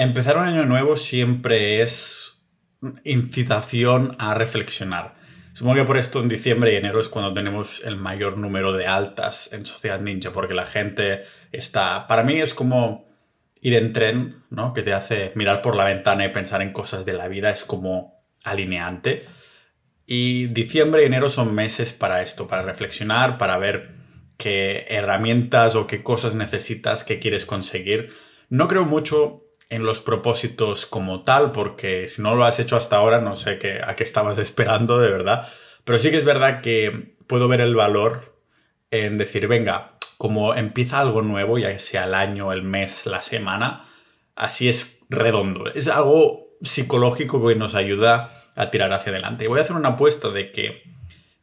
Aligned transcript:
Empezar 0.00 0.36
un 0.36 0.44
año 0.44 0.64
nuevo 0.64 0.96
siempre 0.96 1.82
es 1.82 2.40
incitación 3.02 4.14
a 4.20 4.32
reflexionar. 4.32 5.16
Supongo 5.54 5.74
que 5.74 5.84
por 5.84 5.96
esto 5.96 6.20
en 6.20 6.28
diciembre 6.28 6.72
y 6.72 6.76
enero 6.76 7.00
es 7.00 7.08
cuando 7.08 7.34
tenemos 7.34 7.82
el 7.84 7.96
mayor 7.96 8.38
número 8.38 8.72
de 8.72 8.86
altas 8.86 9.52
en 9.52 9.66
Sociedad 9.66 10.00
Ninja, 10.00 10.32
porque 10.32 10.54
la 10.54 10.66
gente 10.66 11.24
está... 11.50 12.06
Para 12.06 12.22
mí 12.22 12.34
es 12.34 12.54
como 12.54 13.08
ir 13.60 13.74
en 13.74 13.92
tren, 13.92 14.44
¿no? 14.50 14.72
Que 14.72 14.84
te 14.84 14.92
hace 14.92 15.32
mirar 15.34 15.62
por 15.62 15.74
la 15.74 15.82
ventana 15.82 16.24
y 16.24 16.28
pensar 16.28 16.62
en 16.62 16.72
cosas 16.72 17.04
de 17.04 17.14
la 17.14 17.26
vida, 17.26 17.50
es 17.50 17.64
como 17.64 18.22
alineante. 18.44 19.24
Y 20.06 20.46
diciembre 20.46 21.02
y 21.02 21.06
enero 21.06 21.28
son 21.28 21.52
meses 21.56 21.92
para 21.92 22.22
esto, 22.22 22.46
para 22.46 22.62
reflexionar, 22.62 23.36
para 23.36 23.58
ver 23.58 23.96
qué 24.36 24.86
herramientas 24.90 25.74
o 25.74 25.88
qué 25.88 26.04
cosas 26.04 26.36
necesitas, 26.36 27.02
qué 27.02 27.18
quieres 27.18 27.46
conseguir. 27.46 28.10
No 28.48 28.68
creo 28.68 28.84
mucho 28.84 29.47
en 29.70 29.84
los 29.84 30.00
propósitos 30.00 30.86
como 30.86 31.24
tal, 31.24 31.52
porque 31.52 32.08
si 32.08 32.22
no 32.22 32.34
lo 32.34 32.44
has 32.44 32.58
hecho 32.58 32.76
hasta 32.76 32.96
ahora, 32.96 33.20
no 33.20 33.36
sé 33.36 33.58
qué, 33.58 33.80
a 33.82 33.96
qué 33.96 34.04
estabas 34.04 34.38
esperando 34.38 34.98
de 34.98 35.10
verdad. 35.10 35.48
Pero 35.84 35.98
sí 35.98 36.10
que 36.10 36.16
es 36.16 36.24
verdad 36.24 36.60
que 36.60 37.14
puedo 37.26 37.48
ver 37.48 37.60
el 37.60 37.74
valor 37.74 38.36
en 38.90 39.18
decir, 39.18 39.48
venga, 39.48 39.98
como 40.16 40.54
empieza 40.54 40.98
algo 40.98 41.22
nuevo, 41.22 41.58
ya 41.58 41.78
sea 41.78 42.04
el 42.04 42.14
año, 42.14 42.52
el 42.52 42.62
mes, 42.62 43.06
la 43.06 43.22
semana, 43.22 43.84
así 44.34 44.68
es 44.68 45.00
redondo. 45.08 45.66
Es 45.72 45.88
algo 45.88 46.48
psicológico 46.62 47.46
que 47.46 47.54
nos 47.54 47.74
ayuda 47.74 48.32
a 48.54 48.70
tirar 48.70 48.92
hacia 48.92 49.12
adelante. 49.12 49.44
Y 49.44 49.46
voy 49.46 49.60
a 49.60 49.62
hacer 49.62 49.76
una 49.76 49.90
apuesta 49.90 50.30
de 50.30 50.50
que 50.50 50.82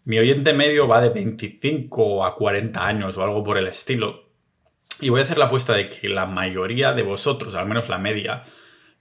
mi 0.04 0.20
oyente 0.20 0.54
medio 0.54 0.88
va 0.88 1.02
de 1.02 1.10
25 1.10 2.26
a 2.26 2.36
40 2.36 2.86
años 2.86 3.18
o 3.18 3.24
algo 3.24 3.44
por 3.44 3.58
el 3.58 3.68
estilo. 3.68 4.25
Y 5.02 5.10
voy 5.10 5.20
a 5.20 5.24
hacer 5.24 5.38
la 5.38 5.46
apuesta 5.46 5.74
de 5.74 5.90
que 5.90 6.10
la 6.10 6.26
mayoría 6.26 6.94
de 6.94 7.04
vosotros, 7.04 7.56
al 7.56 7.68
menos 7.68 7.90
la 7.90 7.98
media, 7.98 8.44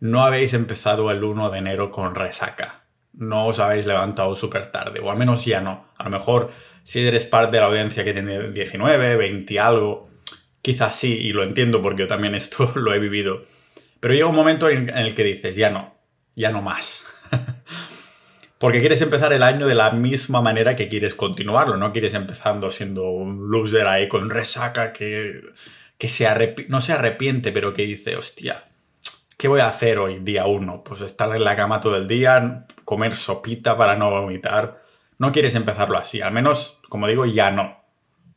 no 0.00 0.24
habéis 0.24 0.54
empezado 0.54 1.10
el 1.10 1.22
1 1.22 1.50
de 1.50 1.58
enero 1.58 1.90
con 1.90 2.14
resaca. 2.14 2.84
No 3.12 3.46
os 3.46 3.60
habéis 3.60 3.86
levantado 3.86 4.34
súper 4.34 4.72
tarde, 4.72 5.00
o 5.00 5.10
al 5.10 5.16
menos 5.16 5.44
ya 5.44 5.60
no. 5.60 5.88
A 5.96 6.04
lo 6.04 6.10
mejor 6.10 6.50
si 6.82 7.06
eres 7.06 7.24
parte 7.24 7.56
de 7.56 7.60
la 7.60 7.68
audiencia 7.68 8.04
que 8.04 8.12
tiene 8.12 8.50
19, 8.50 9.16
20 9.16 9.60
algo, 9.60 10.10
quizás 10.60 10.96
sí, 10.96 11.16
y 11.18 11.32
lo 11.32 11.42
entiendo 11.42 11.80
porque 11.80 12.02
yo 12.02 12.06
también 12.08 12.34
esto 12.34 12.72
lo 12.74 12.92
he 12.92 12.98
vivido. 12.98 13.44
Pero 14.00 14.14
llega 14.14 14.26
un 14.26 14.36
momento 14.36 14.68
en 14.68 14.90
el 14.90 15.14
que 15.14 15.24
dices, 15.24 15.56
ya 15.56 15.70
no, 15.70 15.94
ya 16.34 16.50
no 16.50 16.60
más. 16.60 17.06
Porque 18.58 18.80
quieres 18.80 19.02
empezar 19.02 19.32
el 19.32 19.42
año 19.42 19.66
de 19.66 19.74
la 19.74 19.90
misma 19.90 20.40
manera 20.40 20.74
que 20.74 20.88
quieres 20.88 21.14
continuarlo, 21.14 21.76
no 21.76 21.92
quieres 21.92 22.14
empezando 22.14 22.70
siendo 22.70 23.10
un 23.10 23.50
loser 23.50 23.86
ahí 23.86 24.08
con 24.08 24.30
resaca 24.30 24.92
que 24.92 25.42
que 26.06 26.66
no 26.68 26.80
se 26.80 26.92
arrepiente, 26.92 27.52
pero 27.52 27.74
que 27.74 27.82
dice, 27.82 28.16
hostia, 28.16 28.68
¿qué 29.36 29.48
voy 29.48 29.60
a 29.60 29.68
hacer 29.68 29.98
hoy, 29.98 30.20
día 30.20 30.46
uno? 30.46 30.82
Pues 30.84 31.00
estar 31.00 31.34
en 31.34 31.44
la 31.44 31.56
cama 31.56 31.80
todo 31.80 31.96
el 31.96 32.08
día, 32.08 32.66
comer 32.84 33.14
sopita 33.14 33.76
para 33.76 33.96
no 33.96 34.10
vomitar. 34.10 34.82
No 35.18 35.32
quieres 35.32 35.54
empezarlo 35.54 35.98
así, 35.98 36.20
al 36.20 36.32
menos, 36.32 36.80
como 36.88 37.06
digo, 37.06 37.24
ya 37.24 37.50
no. 37.50 37.84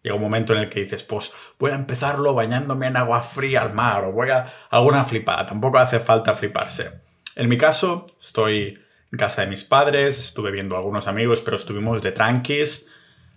Llega 0.04 0.16
un 0.16 0.22
momento 0.22 0.54
en 0.54 0.60
el 0.60 0.70
que 0.70 0.82
dices, 0.82 1.04
pues 1.04 1.34
voy 1.60 1.72
a 1.72 1.76
empezarlo 1.76 2.34
bañándome 2.34 2.88
en 2.88 2.98
agua 2.98 3.22
fría 3.22 3.62
al 3.62 3.74
mar 3.74 4.06
o 4.06 4.12
voy 4.12 4.30
a 4.30 4.52
alguna 4.70 5.04
flipada. 5.04 5.46
Tampoco 5.46 5.80
hace 5.80 6.00
falta 6.00 6.36
fliparse. 6.36 6.92
En 7.36 7.50
mi 7.50 7.58
caso, 7.58 8.06
estoy 8.20 8.80
en 9.12 9.20
casa 9.20 9.42
de 9.42 9.48
mis 9.48 9.64
padres, 9.64 10.18
estuve 10.20 10.52
viendo 10.52 10.78
algunos 10.78 11.08
amigos, 11.08 11.42
pero 11.42 11.58
estuvimos 11.58 12.02
de 12.02 12.12
tranquis. 12.12 12.90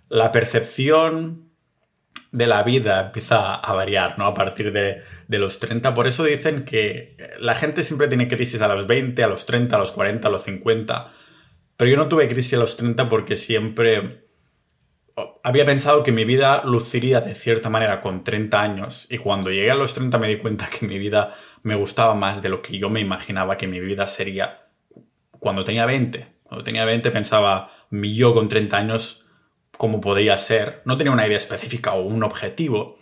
La 0.07 0.31
percepción 0.31 1.50
de 2.31 2.47
la 2.47 2.63
vida 2.63 3.07
empieza 3.07 3.55
a 3.55 3.73
variar, 3.73 4.17
¿no? 4.17 4.25
A 4.25 4.33
partir 4.33 4.71
de, 4.71 5.03
los 5.27 5.59
30. 5.59 5.93
Por 5.93 6.07
eso 6.07 6.23
dicen 6.23 6.63
que 6.63 7.17
la 7.39 7.55
gente 7.55 7.83
siempre 7.83 8.07
tiene 8.07 8.27
crisis 8.27 8.61
a 8.61 8.67
los 8.67 8.87
20, 8.87 9.23
a 9.23 9.27
los 9.27 9.45
30, 9.45 9.75
a 9.75 9.79
los 9.79 9.91
40, 9.91 10.27
a 10.27 10.31
los 10.31 10.43
50. 10.43 11.11
Pero 11.77 11.91
yo 11.91 11.97
no 11.97 12.07
tuve 12.07 12.27
crisis 12.27 12.53
a 12.53 12.57
los 12.57 12.77
30 12.77 13.09
porque 13.09 13.35
siempre 13.35 14.25
había 15.43 15.65
pensado 15.65 16.03
que 16.03 16.11
mi 16.11 16.25
vida 16.25 16.63
luciría 16.63 17.21
de 17.21 17.35
cierta 17.35 17.69
manera 17.69 18.01
con 18.01 18.23
30 18.23 18.61
años 18.61 19.07
y 19.09 19.17
cuando 19.17 19.49
llegué 19.49 19.71
a 19.71 19.75
los 19.75 19.93
30 19.93 20.17
me 20.17 20.29
di 20.29 20.37
cuenta 20.37 20.69
que 20.69 20.87
mi 20.87 20.97
vida 20.97 21.33
me 21.63 21.75
gustaba 21.75 22.15
más 22.15 22.41
de 22.41 22.49
lo 22.49 22.61
que 22.61 22.77
yo 22.77 22.89
me 22.89 23.01
imaginaba 23.01 23.57
que 23.57 23.67
mi 23.67 23.79
vida 23.79 24.07
sería 24.07 24.67
cuando 25.39 25.63
tenía 25.63 25.85
20. 25.85 26.27
Cuando 26.43 26.63
tenía 26.63 26.85
20 26.85 27.11
pensaba, 27.11 27.71
mi 27.89 28.15
yo 28.15 28.33
con 28.33 28.47
30 28.47 28.77
años 28.77 29.25
cómo 29.81 29.99
podría 29.99 30.37
ser. 30.37 30.83
No 30.85 30.95
tenía 30.95 31.11
una 31.11 31.25
idea 31.25 31.39
específica 31.39 31.93
o 31.93 32.03
un 32.03 32.21
objetivo, 32.21 32.99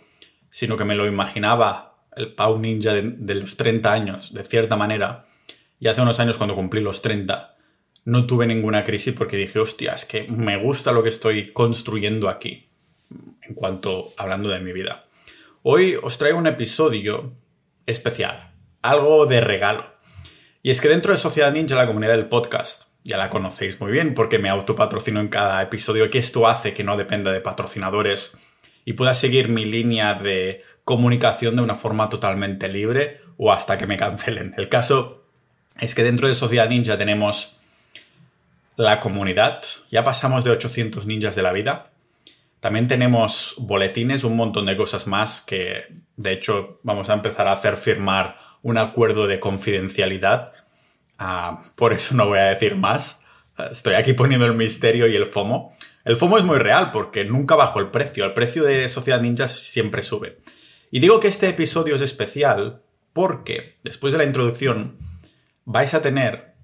sino 0.48 0.78
que 0.78 0.86
me 0.86 0.94
lo 0.94 1.06
imaginaba 1.06 2.06
el 2.16 2.32
Pau 2.32 2.58
Ninja 2.58 2.94
de, 2.94 3.34
los 3.34 3.58
30 3.58 3.92
años, 3.92 4.32
de 4.32 4.42
cierta 4.44 4.76
manera. 4.76 5.26
Y 5.78 5.88
hace 5.88 6.00
unos 6.00 6.20
años, 6.20 6.38
cuando 6.38 6.54
cumplí 6.54 6.80
los 6.80 7.02
30, 7.02 7.54
no 8.06 8.26
tuve 8.26 8.46
ninguna 8.46 8.82
crisis 8.82 9.12
porque 9.12 9.36
dije, 9.36 9.58
hostia, 9.58 9.92
es 9.92 10.06
que 10.06 10.22
me 10.28 10.56
gusta 10.56 10.92
lo 10.92 11.02
que 11.02 11.10
estoy 11.10 11.52
construyendo 11.52 12.30
aquí, 12.30 12.70
en 13.42 13.54
cuanto 13.54 14.14
hablando 14.16 14.48
de 14.48 14.60
mi 14.60 14.72
vida. 14.72 15.04
Hoy 15.62 15.98
os 16.02 16.16
traigo 16.16 16.38
un 16.38 16.46
episodio 16.46 17.34
especial, 17.84 18.54
algo 18.80 19.26
de 19.26 19.42
regalo. 19.42 19.84
Y 20.62 20.70
es 20.70 20.80
que 20.80 20.88
dentro 20.88 21.12
de 21.12 21.18
Sociedad 21.18 21.52
Ninja, 21.52 21.74
la 21.74 21.86
comunidad 21.86 22.12
del 22.12 22.30
podcast, 22.30 22.89
ya 23.04 23.16
la 23.16 23.30
conocéis 23.30 23.80
muy 23.80 23.92
bien 23.92 24.14
porque 24.14 24.38
me 24.38 24.48
autopatrocino 24.48 25.20
en 25.20 25.28
cada 25.28 25.62
episodio, 25.62 26.10
que 26.10 26.18
esto 26.18 26.46
hace 26.46 26.74
que 26.74 26.84
no 26.84 26.96
dependa 26.96 27.32
de 27.32 27.40
patrocinadores 27.40 28.36
y 28.84 28.94
pueda 28.94 29.14
seguir 29.14 29.48
mi 29.48 29.64
línea 29.64 30.14
de 30.14 30.62
comunicación 30.84 31.56
de 31.56 31.62
una 31.62 31.76
forma 31.76 32.08
totalmente 32.08 32.68
libre 32.68 33.20
o 33.36 33.52
hasta 33.52 33.78
que 33.78 33.86
me 33.86 33.96
cancelen. 33.96 34.54
El 34.56 34.68
caso 34.68 35.24
es 35.78 35.94
que 35.94 36.02
dentro 36.02 36.28
de 36.28 36.34
Sociedad 36.34 36.68
Ninja 36.68 36.98
tenemos 36.98 37.56
la 38.76 39.00
comunidad, 39.00 39.62
ya 39.90 40.04
pasamos 40.04 40.44
de 40.44 40.50
800 40.50 41.06
ninjas 41.06 41.34
de 41.34 41.42
la 41.42 41.52
vida. 41.52 41.90
También 42.60 42.88
tenemos 42.88 43.54
boletines, 43.58 44.24
un 44.24 44.36
montón 44.36 44.66
de 44.66 44.76
cosas 44.76 45.06
más 45.06 45.40
que 45.42 45.84
de 46.16 46.32
hecho 46.32 46.80
vamos 46.82 47.08
a 47.08 47.14
empezar 47.14 47.48
a 47.48 47.52
hacer 47.52 47.76
firmar 47.76 48.36
un 48.62 48.76
acuerdo 48.76 49.26
de 49.26 49.40
confidencialidad 49.40 50.52
Ah, 51.22 51.60
por 51.76 51.92
eso 51.92 52.14
no 52.14 52.26
voy 52.26 52.38
a 52.38 52.44
decir 52.44 52.76
más. 52.76 53.26
Estoy 53.70 53.92
aquí 53.92 54.14
poniendo 54.14 54.46
el 54.46 54.54
misterio 54.54 55.06
y 55.06 55.14
el 55.14 55.26
FOMO. 55.26 55.76
El 56.02 56.16
FOMO 56.16 56.38
es 56.38 56.44
muy 56.44 56.56
real 56.56 56.92
porque 56.92 57.26
nunca 57.26 57.56
bajo 57.56 57.78
el 57.78 57.90
precio. 57.90 58.24
El 58.24 58.32
precio 58.32 58.64
de 58.64 58.88
Sociedad 58.88 59.20
Ninja 59.20 59.46
siempre 59.46 60.02
sube. 60.02 60.38
Y 60.90 61.00
digo 61.00 61.20
que 61.20 61.28
este 61.28 61.50
episodio 61.50 61.94
es 61.94 62.00
especial 62.00 62.82
porque 63.12 63.78
después 63.84 64.12
de 64.12 64.18
la 64.18 64.24
introducción 64.24 64.96
vais 65.66 65.92
a 65.92 66.00
tener 66.00 66.54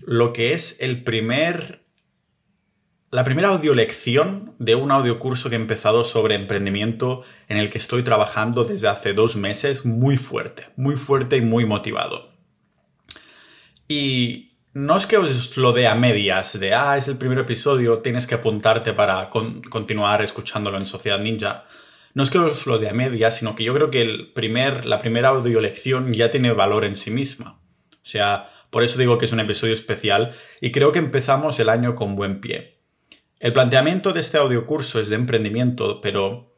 lo 0.00 0.32
que 0.32 0.54
es 0.54 0.80
el 0.80 1.04
primer 1.04 1.84
la 3.10 3.24
primera 3.24 3.48
audiolección 3.48 4.54
de 4.58 4.74
un 4.74 4.90
audiocurso 4.90 5.50
que 5.50 5.56
he 5.56 5.58
empezado 5.58 6.04
sobre 6.04 6.34
emprendimiento 6.34 7.22
en 7.48 7.58
el 7.58 7.68
que 7.68 7.78
estoy 7.78 8.02
trabajando 8.02 8.64
desde 8.64 8.88
hace 8.88 9.12
dos 9.12 9.36
meses 9.36 9.84
muy 9.84 10.16
fuerte, 10.16 10.64
muy 10.76 10.96
fuerte 10.96 11.36
y 11.36 11.42
muy 11.42 11.66
motivado. 11.66 12.35
Y 13.88 14.52
no 14.74 14.96
es 14.96 15.06
que 15.06 15.16
os 15.16 15.56
lo 15.56 15.72
dé 15.72 15.86
a 15.86 15.94
medias, 15.94 16.58
de, 16.58 16.74
ah, 16.74 16.96
es 16.96 17.08
el 17.08 17.16
primer 17.16 17.38
episodio, 17.38 18.00
tienes 18.00 18.26
que 18.26 18.34
apuntarte 18.34 18.92
para 18.92 19.30
continuar 19.30 20.22
escuchándolo 20.22 20.76
en 20.76 20.86
Sociedad 20.86 21.18
Ninja. 21.18 21.64
No 22.14 22.22
es 22.22 22.30
que 22.30 22.38
os 22.38 22.66
lo 22.66 22.78
dé 22.78 22.88
a 22.88 22.94
medias, 22.94 23.38
sino 23.38 23.54
que 23.54 23.64
yo 23.64 23.74
creo 23.74 23.90
que 23.90 24.02
el 24.02 24.32
primer, 24.32 24.86
la 24.86 24.98
primera 24.98 25.30
audio 25.30 25.60
lección 25.60 26.12
ya 26.12 26.30
tiene 26.30 26.52
valor 26.52 26.84
en 26.84 26.96
sí 26.96 27.10
misma. 27.10 27.60
O 27.92 28.08
sea, 28.08 28.50
por 28.70 28.82
eso 28.82 28.98
digo 28.98 29.18
que 29.18 29.24
es 29.24 29.32
un 29.32 29.40
episodio 29.40 29.72
especial 29.72 30.32
y 30.60 30.72
creo 30.72 30.92
que 30.92 30.98
empezamos 30.98 31.58
el 31.60 31.68
año 31.68 31.94
con 31.94 32.16
buen 32.16 32.40
pie. 32.40 32.80
El 33.38 33.52
planteamiento 33.52 34.12
de 34.12 34.20
este 34.20 34.38
audiocurso 34.38 34.98
es 35.00 35.08
de 35.08 35.16
emprendimiento, 35.16 36.00
pero 36.00 36.54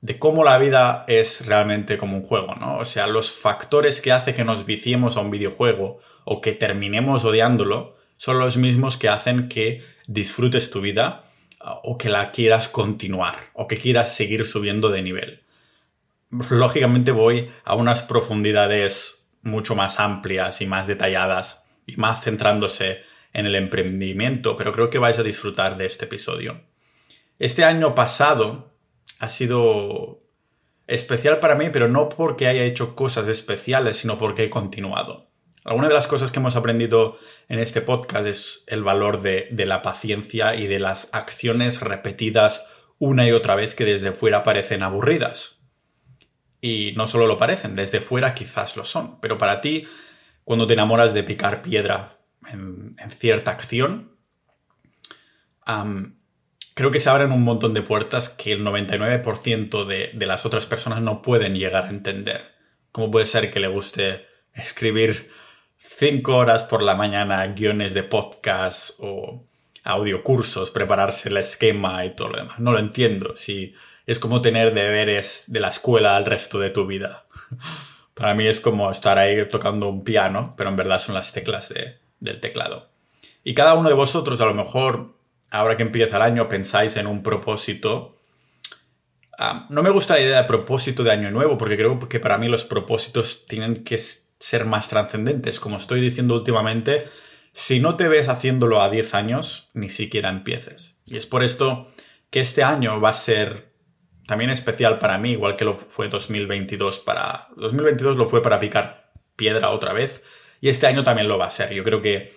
de 0.00 0.18
cómo 0.18 0.44
la 0.44 0.58
vida 0.58 1.04
es 1.08 1.46
realmente 1.46 1.98
como 1.98 2.16
un 2.16 2.24
juego, 2.24 2.54
¿no? 2.54 2.76
O 2.78 2.84
sea, 2.84 3.06
los 3.06 3.32
factores 3.32 4.00
que 4.00 4.12
hace 4.12 4.34
que 4.34 4.44
nos 4.44 4.64
viciemos 4.64 5.16
a 5.16 5.20
un 5.20 5.30
videojuego 5.30 6.00
o 6.24 6.40
que 6.40 6.52
terminemos 6.52 7.24
odiándolo 7.24 7.96
son 8.16 8.38
los 8.38 8.56
mismos 8.56 8.96
que 8.96 9.08
hacen 9.08 9.48
que 9.48 9.82
disfrutes 10.06 10.70
tu 10.70 10.80
vida 10.80 11.24
ah, 11.60 11.80
o 11.82 11.96
que 11.96 12.08
la 12.08 12.32
quieras 12.32 12.68
continuar 12.68 13.50
o 13.54 13.66
que 13.66 13.78
quieras 13.78 14.14
seguir 14.14 14.44
subiendo 14.44 14.90
de 14.90 15.02
nivel. 15.02 15.42
Lógicamente 16.50 17.12
voy 17.12 17.50
a 17.64 17.74
unas 17.74 18.02
profundidades 18.02 19.28
mucho 19.42 19.74
más 19.74 19.98
amplias 19.98 20.60
y 20.60 20.66
más 20.66 20.86
detalladas 20.86 21.68
y 21.86 21.96
más 21.96 22.22
centrándose 22.22 23.00
en 23.32 23.46
el 23.46 23.54
emprendimiento, 23.54 24.56
pero 24.56 24.72
creo 24.72 24.90
que 24.90 24.98
vais 24.98 25.18
a 25.18 25.22
disfrutar 25.22 25.76
de 25.76 25.86
este 25.86 26.04
episodio. 26.04 26.60
Este 27.38 27.64
año 27.64 27.94
pasado 27.94 28.74
ha 29.18 29.28
sido 29.28 30.20
especial 30.86 31.38
para 31.38 31.54
mí, 31.54 31.68
pero 31.72 31.88
no 31.88 32.08
porque 32.08 32.48
haya 32.48 32.64
hecho 32.64 32.94
cosas 32.94 33.28
especiales, 33.28 33.98
sino 33.98 34.18
porque 34.18 34.44
he 34.44 34.50
continuado. 34.50 35.29
Alguna 35.64 35.88
de 35.88 35.94
las 35.94 36.06
cosas 36.06 36.32
que 36.32 36.38
hemos 36.38 36.56
aprendido 36.56 37.18
en 37.48 37.58
este 37.58 37.82
podcast 37.82 38.26
es 38.26 38.64
el 38.66 38.82
valor 38.82 39.20
de, 39.20 39.48
la 39.66 39.82
paciencia 39.82 40.54
y 40.54 40.66
de 40.66 40.78
las 40.78 41.10
acciones 41.12 41.80
repetidas 41.80 42.66
una 42.98 43.26
y 43.26 43.32
otra 43.32 43.54
vez 43.56 43.74
que 43.74 43.84
desde 43.84 44.12
fuera 44.12 44.42
parecen 44.42 44.82
aburridas. 44.82 45.58
Y 46.62 46.92
no 46.96 47.06
solo 47.06 47.26
lo 47.26 47.36
parecen, 47.36 47.74
desde 47.74 48.00
fuera 48.00 48.34
quizás 48.34 48.76
lo 48.76 48.84
son, 48.84 49.20
pero 49.20 49.36
para 49.36 49.60
ti 49.60 49.84
cuando 50.44 50.66
te 50.66 50.72
enamoras 50.72 51.12
de 51.12 51.22
picar 51.24 51.62
piedra 51.62 52.18
en, 52.50 52.96
cierta 53.10 53.50
acción, 53.50 54.16
creo 56.74 56.90
que 56.90 57.00
se 57.00 57.10
abren 57.10 57.32
un 57.32 57.44
montón 57.44 57.74
de 57.74 57.82
puertas 57.82 58.30
que 58.30 58.52
el 58.52 58.64
99% 58.64 59.84
de, 59.84 60.10
de 60.14 60.26
las 60.26 60.46
otras 60.46 60.64
personas 60.64 61.02
no 61.02 61.20
pueden 61.20 61.54
llegar 61.54 61.84
a 61.84 61.90
entender. 61.90 62.54
¿Cómo 62.92 63.10
puede 63.10 63.26
ser 63.26 63.50
que 63.50 63.60
le 63.60 63.68
guste 63.68 64.26
escribir 64.54 65.30
cinco 65.80 66.36
horas 66.36 66.62
por 66.62 66.82
la 66.82 66.94
mañana 66.94 67.46
guiones 67.48 67.94
de 67.94 68.02
podcast 68.02 68.98
o 68.98 69.46
audiocursos, 69.82 70.70
prepararse 70.70 71.30
el 71.30 71.38
esquema 71.38 72.04
y 72.04 72.14
todo 72.14 72.28
lo 72.28 72.36
demás? 72.36 72.60
No 72.60 72.72
lo 72.72 72.78
entiendo. 72.78 73.34
Si 73.34 73.74
es 74.06 74.18
como 74.18 74.42
tener 74.42 74.74
deberes 74.74 75.44
de 75.48 75.60
la 75.60 75.68
escuela 75.68 76.16
al 76.16 76.26
resto 76.26 76.58
de 76.58 76.70
tu 76.70 76.86
vida. 76.86 77.26
Para 78.14 78.34
mí 78.34 78.46
es 78.46 78.60
como 78.60 78.90
estar 78.90 79.18
ahí 79.18 79.48
tocando 79.48 79.88
un 79.88 80.04
piano, 80.04 80.54
pero 80.56 80.68
en 80.68 80.76
verdad 80.76 80.98
son 80.98 81.14
las 81.14 81.32
teclas 81.32 81.72
del 82.18 82.40
teclado. 82.40 82.90
Y 83.42 83.54
cada 83.54 83.74
uno 83.74 83.88
de 83.88 83.94
vosotros, 83.94 84.38
a 84.42 84.46
lo 84.46 84.52
mejor, 84.52 85.14
ahora 85.50 85.78
que 85.78 85.82
empieza 85.82 86.16
el 86.16 86.22
año, 86.22 86.46
pensáis 86.48 86.98
en 86.98 87.06
un 87.06 87.22
propósito. 87.22 88.18
Ah, 89.38 89.66
no 89.70 89.82
me 89.82 89.88
gusta 89.88 90.14
la 90.14 90.20
idea 90.20 90.42
de 90.42 90.48
propósito 90.48 91.02
de 91.02 91.12
año 91.12 91.30
nuevo, 91.30 91.56
porque 91.56 91.76
creo 91.76 91.98
que 92.06 92.20
para 92.20 92.36
mí 92.36 92.48
los 92.48 92.64
propósitos 92.64 93.46
tienen 93.46 93.82
que 93.82 93.96
ser 94.40 94.64
más 94.64 94.88
trascendentes. 94.88 95.60
Como 95.60 95.76
estoy 95.76 96.00
diciendo 96.00 96.34
últimamente, 96.34 97.06
si 97.52 97.78
no 97.78 97.96
te 97.96 98.08
ves 98.08 98.28
haciéndolo 98.28 98.82
a 98.82 98.90
10 98.90 99.14
años, 99.14 99.70
ni 99.74 99.88
siquiera 99.88 100.30
empieces. 100.30 100.96
Y 101.06 101.16
es 101.16 101.26
por 101.26 101.44
esto 101.44 101.92
que 102.30 102.40
este 102.40 102.64
año 102.64 103.00
va 103.00 103.10
a 103.10 103.14
ser 103.14 103.70
también 104.26 104.50
especial 104.50 104.98
para 104.98 105.18
mí, 105.18 105.32
igual 105.32 105.56
que 105.56 105.64
lo 105.64 105.76
fue 105.76 106.08
2022 106.08 107.00
para... 107.00 107.48
2022 107.56 108.16
lo 108.16 108.26
fue 108.26 108.42
para 108.42 108.58
picar 108.58 109.12
piedra 109.36 109.70
otra 109.70 109.92
vez 109.92 110.22
y 110.60 110.68
este 110.68 110.86
año 110.86 111.04
también 111.04 111.28
lo 111.28 111.38
va 111.38 111.46
a 111.46 111.50
ser. 111.50 111.72
Yo 111.72 111.84
creo 111.84 112.02
que 112.02 112.32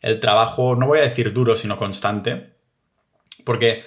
el 0.00 0.20
trabajo, 0.20 0.76
no 0.76 0.86
voy 0.86 0.98
a 0.98 1.02
decir 1.02 1.32
duro, 1.32 1.56
sino 1.56 1.76
constante, 1.76 2.56
porque 3.44 3.84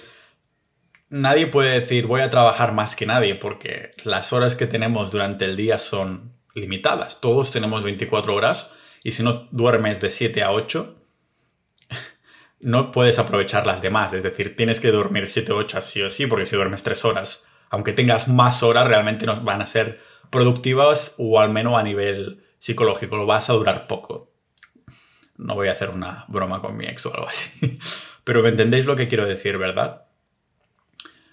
nadie 1.08 1.46
puede 1.46 1.80
decir 1.80 2.06
voy 2.06 2.20
a 2.20 2.30
trabajar 2.30 2.72
más 2.72 2.96
que 2.96 3.06
nadie, 3.06 3.34
porque 3.34 3.92
las 4.04 4.32
horas 4.32 4.56
que 4.56 4.66
tenemos 4.66 5.10
durante 5.10 5.44
el 5.44 5.56
día 5.56 5.78
son 5.78 6.36
limitadas. 6.54 7.20
Todos 7.20 7.50
tenemos 7.50 7.82
24 7.82 8.34
horas 8.34 8.72
y 9.02 9.12
si 9.12 9.22
no 9.22 9.48
duermes 9.50 10.00
de 10.00 10.10
7 10.10 10.42
a 10.42 10.52
8, 10.52 10.96
no 12.60 12.92
puedes 12.92 13.18
aprovechar 13.18 13.66
las 13.66 13.82
demás. 13.82 14.12
Es 14.12 14.22
decir, 14.22 14.56
tienes 14.56 14.80
que 14.80 14.90
dormir 14.90 15.28
7 15.28 15.52
o 15.52 15.56
8 15.56 15.80
sí 15.80 16.02
o 16.02 16.10
sí, 16.10 16.26
porque 16.26 16.46
si 16.46 16.56
duermes 16.56 16.82
3 16.82 17.04
horas 17.04 17.44
aunque 17.72 17.94
tengas 17.94 18.28
más 18.28 18.62
horas, 18.62 18.86
realmente 18.86 19.24
no 19.24 19.40
van 19.40 19.62
a 19.62 19.66
ser 19.66 19.98
productivas 20.28 21.14
o 21.16 21.40
al 21.40 21.50
menos 21.50 21.78
a 21.78 21.82
nivel 21.82 22.44
psicológico, 22.58 23.16
lo 23.16 23.24
vas 23.24 23.48
a 23.48 23.54
durar 23.54 23.86
poco. 23.86 24.30
No 25.38 25.54
voy 25.54 25.68
a 25.68 25.72
hacer 25.72 25.88
una 25.88 26.26
broma 26.28 26.60
con 26.60 26.76
mi 26.76 26.84
ex 26.84 27.06
o 27.06 27.14
algo 27.14 27.28
así, 27.28 27.78
pero 28.24 28.42
me 28.42 28.50
entendéis 28.50 28.84
lo 28.84 28.94
que 28.94 29.08
quiero 29.08 29.26
decir, 29.26 29.56
¿verdad? 29.56 30.04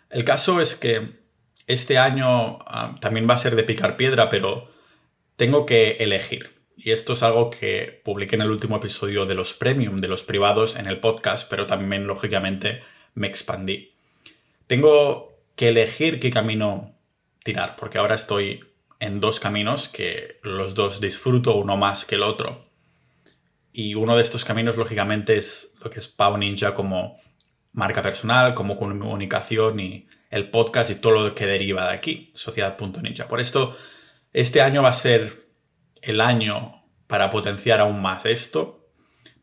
El 0.10 0.24
caso 0.24 0.62
es 0.62 0.76
que 0.76 1.20
este 1.68 1.98
año 1.98 2.60
ah, 2.66 2.96
también 3.02 3.30
va 3.30 3.34
a 3.34 3.38
ser 3.38 3.58
de 3.58 3.66
picar 3.66 3.98
piedra, 3.98 4.30
pero 4.30 4.72
tengo 5.40 5.66
que 5.66 5.92
elegir. 6.02 6.60
Y 6.76 6.92
esto 6.92 7.14
es 7.14 7.24
algo 7.24 7.50
que 7.50 8.02
publiqué 8.04 8.36
en 8.36 8.42
el 8.42 8.52
último 8.52 8.76
episodio 8.76 9.26
de 9.26 9.36
los 9.36 9.54
premium, 9.54 10.02
de 10.02 10.10
los 10.10 10.22
privados 10.22 10.76
en 10.76 10.86
el 10.86 11.00
podcast, 11.00 11.50
pero 11.50 11.66
también 11.66 12.08
lógicamente 12.08 12.84
me 13.14 13.28
expandí. 13.28 13.94
Tengo 14.68 15.32
que 15.56 15.70
elegir 15.70 16.20
qué 16.20 16.30
camino 16.30 16.94
tirar, 17.42 17.78
porque 17.78 18.00
ahora 18.00 18.16
estoy 18.16 18.66
en 19.00 19.22
dos 19.22 19.40
caminos 19.40 19.88
que 19.88 20.40
los 20.44 20.76
dos 20.76 21.00
disfruto 21.00 21.56
uno 21.56 21.78
más 21.78 22.04
que 22.04 22.16
el 22.16 22.24
otro. 22.24 22.66
Y 23.72 23.96
uno 23.96 24.18
de 24.18 24.22
estos 24.22 24.44
caminos, 24.44 24.76
lógicamente, 24.76 25.38
es 25.38 25.74
lo 25.82 25.90
que 25.90 26.00
es 26.00 26.10
Pau 26.10 26.38
Ninja 26.38 26.76
como 26.76 27.16
marca 27.72 28.02
personal, 28.02 28.56
como 28.56 28.76
comunicación 28.76 29.80
y 29.80 30.06
el 30.32 30.50
podcast 30.50 30.92
y 30.92 30.96
todo 30.96 31.14
lo 31.14 31.34
que 31.34 31.46
deriva 31.46 31.88
de 31.88 31.96
aquí, 31.96 32.30
sociedad.ninja. 32.34 33.30
Por 33.30 33.40
esto, 33.40 33.78
este 34.34 34.62
año 34.62 34.84
va 34.84 34.90
a 34.90 34.94
ser 34.94 35.50
el 36.02 36.22
año 36.22 36.84
para 37.08 37.30
potenciar 37.30 37.80
aún 37.80 38.02
más 38.02 38.26
esto. 38.26 38.92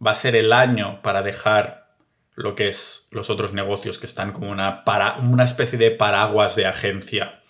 Va 0.05 0.13
a 0.13 0.15
ser 0.15 0.37
el 0.37 0.53
año 0.53 1.01
para 1.03 1.23
dejar 1.23 1.97
lo 2.35 2.55
que 2.55 2.69
es 2.69 3.09
los 3.11 3.31
otros 3.31 3.53
negocios 3.53 3.99
que 3.99 4.07
están 4.07 4.33
como 4.33 4.51
una, 4.51 4.85
para, 4.85 5.17
una 5.17 5.45
especie 5.45 5.79
de 5.79 5.91
paraguas 5.91 6.55
de 6.55 6.67
agencia. 6.67 7.43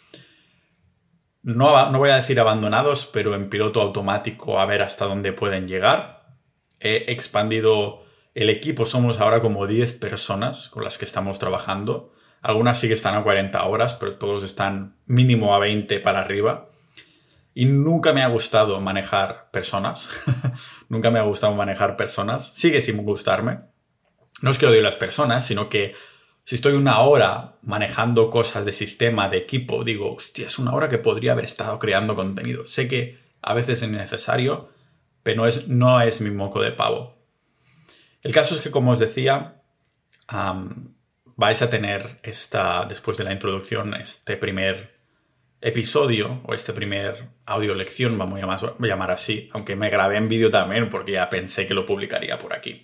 No, 1.43 1.91
no 1.91 1.99
voy 1.99 2.11
a 2.11 2.17
decir 2.17 2.41
abandonados, 2.41 3.07
pero 3.07 3.35
en 3.35 3.51
piloto 3.51 3.83
automático 3.83 4.59
a 4.59 4.67
ver 4.67 4.83
hasta 4.83 5.05
dónde 5.05 5.33
pueden 5.33 5.69
llegar. 5.69 6.39
He 6.81 7.13
expandido 7.13 8.05
el 8.35 8.49
equipo, 8.49 8.87
somos 8.87 9.21
ahora 9.21 9.41
como 9.41 9.67
10 9.67 9.95
personas 9.95 10.69
con 10.69 10.85
las 10.85 10.99
que 10.99 11.05
estamos 11.05 11.39
trabajando. 11.39 12.13
Algunas 12.41 12.79
sí 12.79 12.89
que 12.89 12.95
están 12.95 13.15
a 13.15 13.23
40 13.23 13.65
horas, 13.65 13.95
pero 13.95 14.19
todos 14.19 14.45
están 14.45 14.99
mínimo 15.07 15.55
a 15.55 15.59
20 15.59 16.01
para 16.01 16.21
arriba. 16.21 16.71
Y 17.57 17.65
nunca 17.65 18.13
me 18.13 18.23
ha 18.23 18.29
gustado 18.29 18.81
manejar 18.81 19.51
personas. 19.51 20.11
nunca 20.89 21.11
me 21.11 21.19
ha 21.19 21.23
gustado 21.23 21.55
manejar 21.55 21.97
personas. 21.97 22.53
Sigue 22.55 22.81
sin 22.81 23.05
gustarme 23.05 23.63
no 24.43 24.51
es 24.51 24.59
que 24.59 24.67
odie 24.67 24.83
las 24.83 24.97
personas, 24.97 25.47
sino 25.47 25.69
que 25.69 25.95
si 26.45 26.55
estoy 26.55 26.75
una 26.75 27.01
hora 27.01 27.57
manejando 27.63 28.31
cosas 28.31 28.65
de 28.65 28.73
sistema, 28.73 29.29
de 29.29 29.39
equipo, 29.39 29.83
digo, 29.83 30.15
hostia, 30.15 30.47
es 30.47 30.59
una 30.59 30.73
hora 30.73 30.89
que 30.89 30.99
podría 30.99 31.33
haber 31.33 31.45
estado 31.45 31.79
creando 31.79 32.15
contenido. 32.15 32.67
Sé 32.67 32.87
que 32.87 33.19
a 33.43 33.55
veces 33.55 33.83
es 33.83 33.91
necesario, 33.91 34.71
pero 35.23 35.43
no 35.43 35.47
es, 35.47 35.69
no 35.69 36.01
es 36.01 36.21
mi 36.21 36.31
moco 36.31 36.63
de 36.63 36.73
pavo. 36.73 37.17
El 38.23 38.33
caso 38.33 38.55
es 38.55 38.61
que, 38.61 38.71
como 38.71 38.93
os 38.93 38.99
decía, 38.99 39.63
vais 41.37 41.63
a 41.63 41.71
tener 41.71 42.21
esta, 42.23 42.85
después 42.85 43.17
de 43.17 43.25
la 43.25 43.33
introducción, 43.33 43.95
este 43.95 44.37
primer 44.37 44.96
episodio 45.61 46.41
o 46.45 46.55
este 46.55 46.73
primer 46.73 47.29
audio 47.47 47.75
lección, 47.75 48.19
vamos 48.19 48.41
a 48.41 48.75
llamar 48.79 49.11
así, 49.11 49.49
aunque 49.53 49.77
me 49.77 49.91
grabé 49.91 50.17
en 50.17 50.29
vídeo 50.29 50.51
también 50.51 50.91
porque 50.91 51.13
ya 51.13 51.31
pensé 51.31 51.67
que 51.67 51.75
lo 51.75 51.87
publicaría 51.87 52.39
por 52.39 52.53
aquí. 52.53 52.83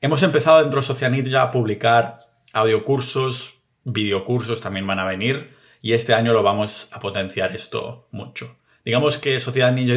Hemos 0.00 0.22
empezado 0.22 0.60
dentro 0.60 0.80
de 0.80 0.86
Social 0.86 1.22
ya 1.22 1.42
a 1.42 1.50
publicar 1.50 2.18
audiocursos, 2.52 3.60
videocursos 3.84 4.60
también 4.60 4.86
van 4.86 4.98
a 4.98 5.04
venir 5.04 5.56
y 5.82 5.92
este 5.94 6.14
año 6.14 6.32
lo 6.32 6.42
vamos 6.42 6.88
a 6.92 7.00
potenciar 7.00 7.54
esto 7.54 8.08
mucho. 8.10 8.58
Digamos 8.84 9.18
que 9.18 9.40
Sociedad 9.40 9.72
Ninja 9.72 9.94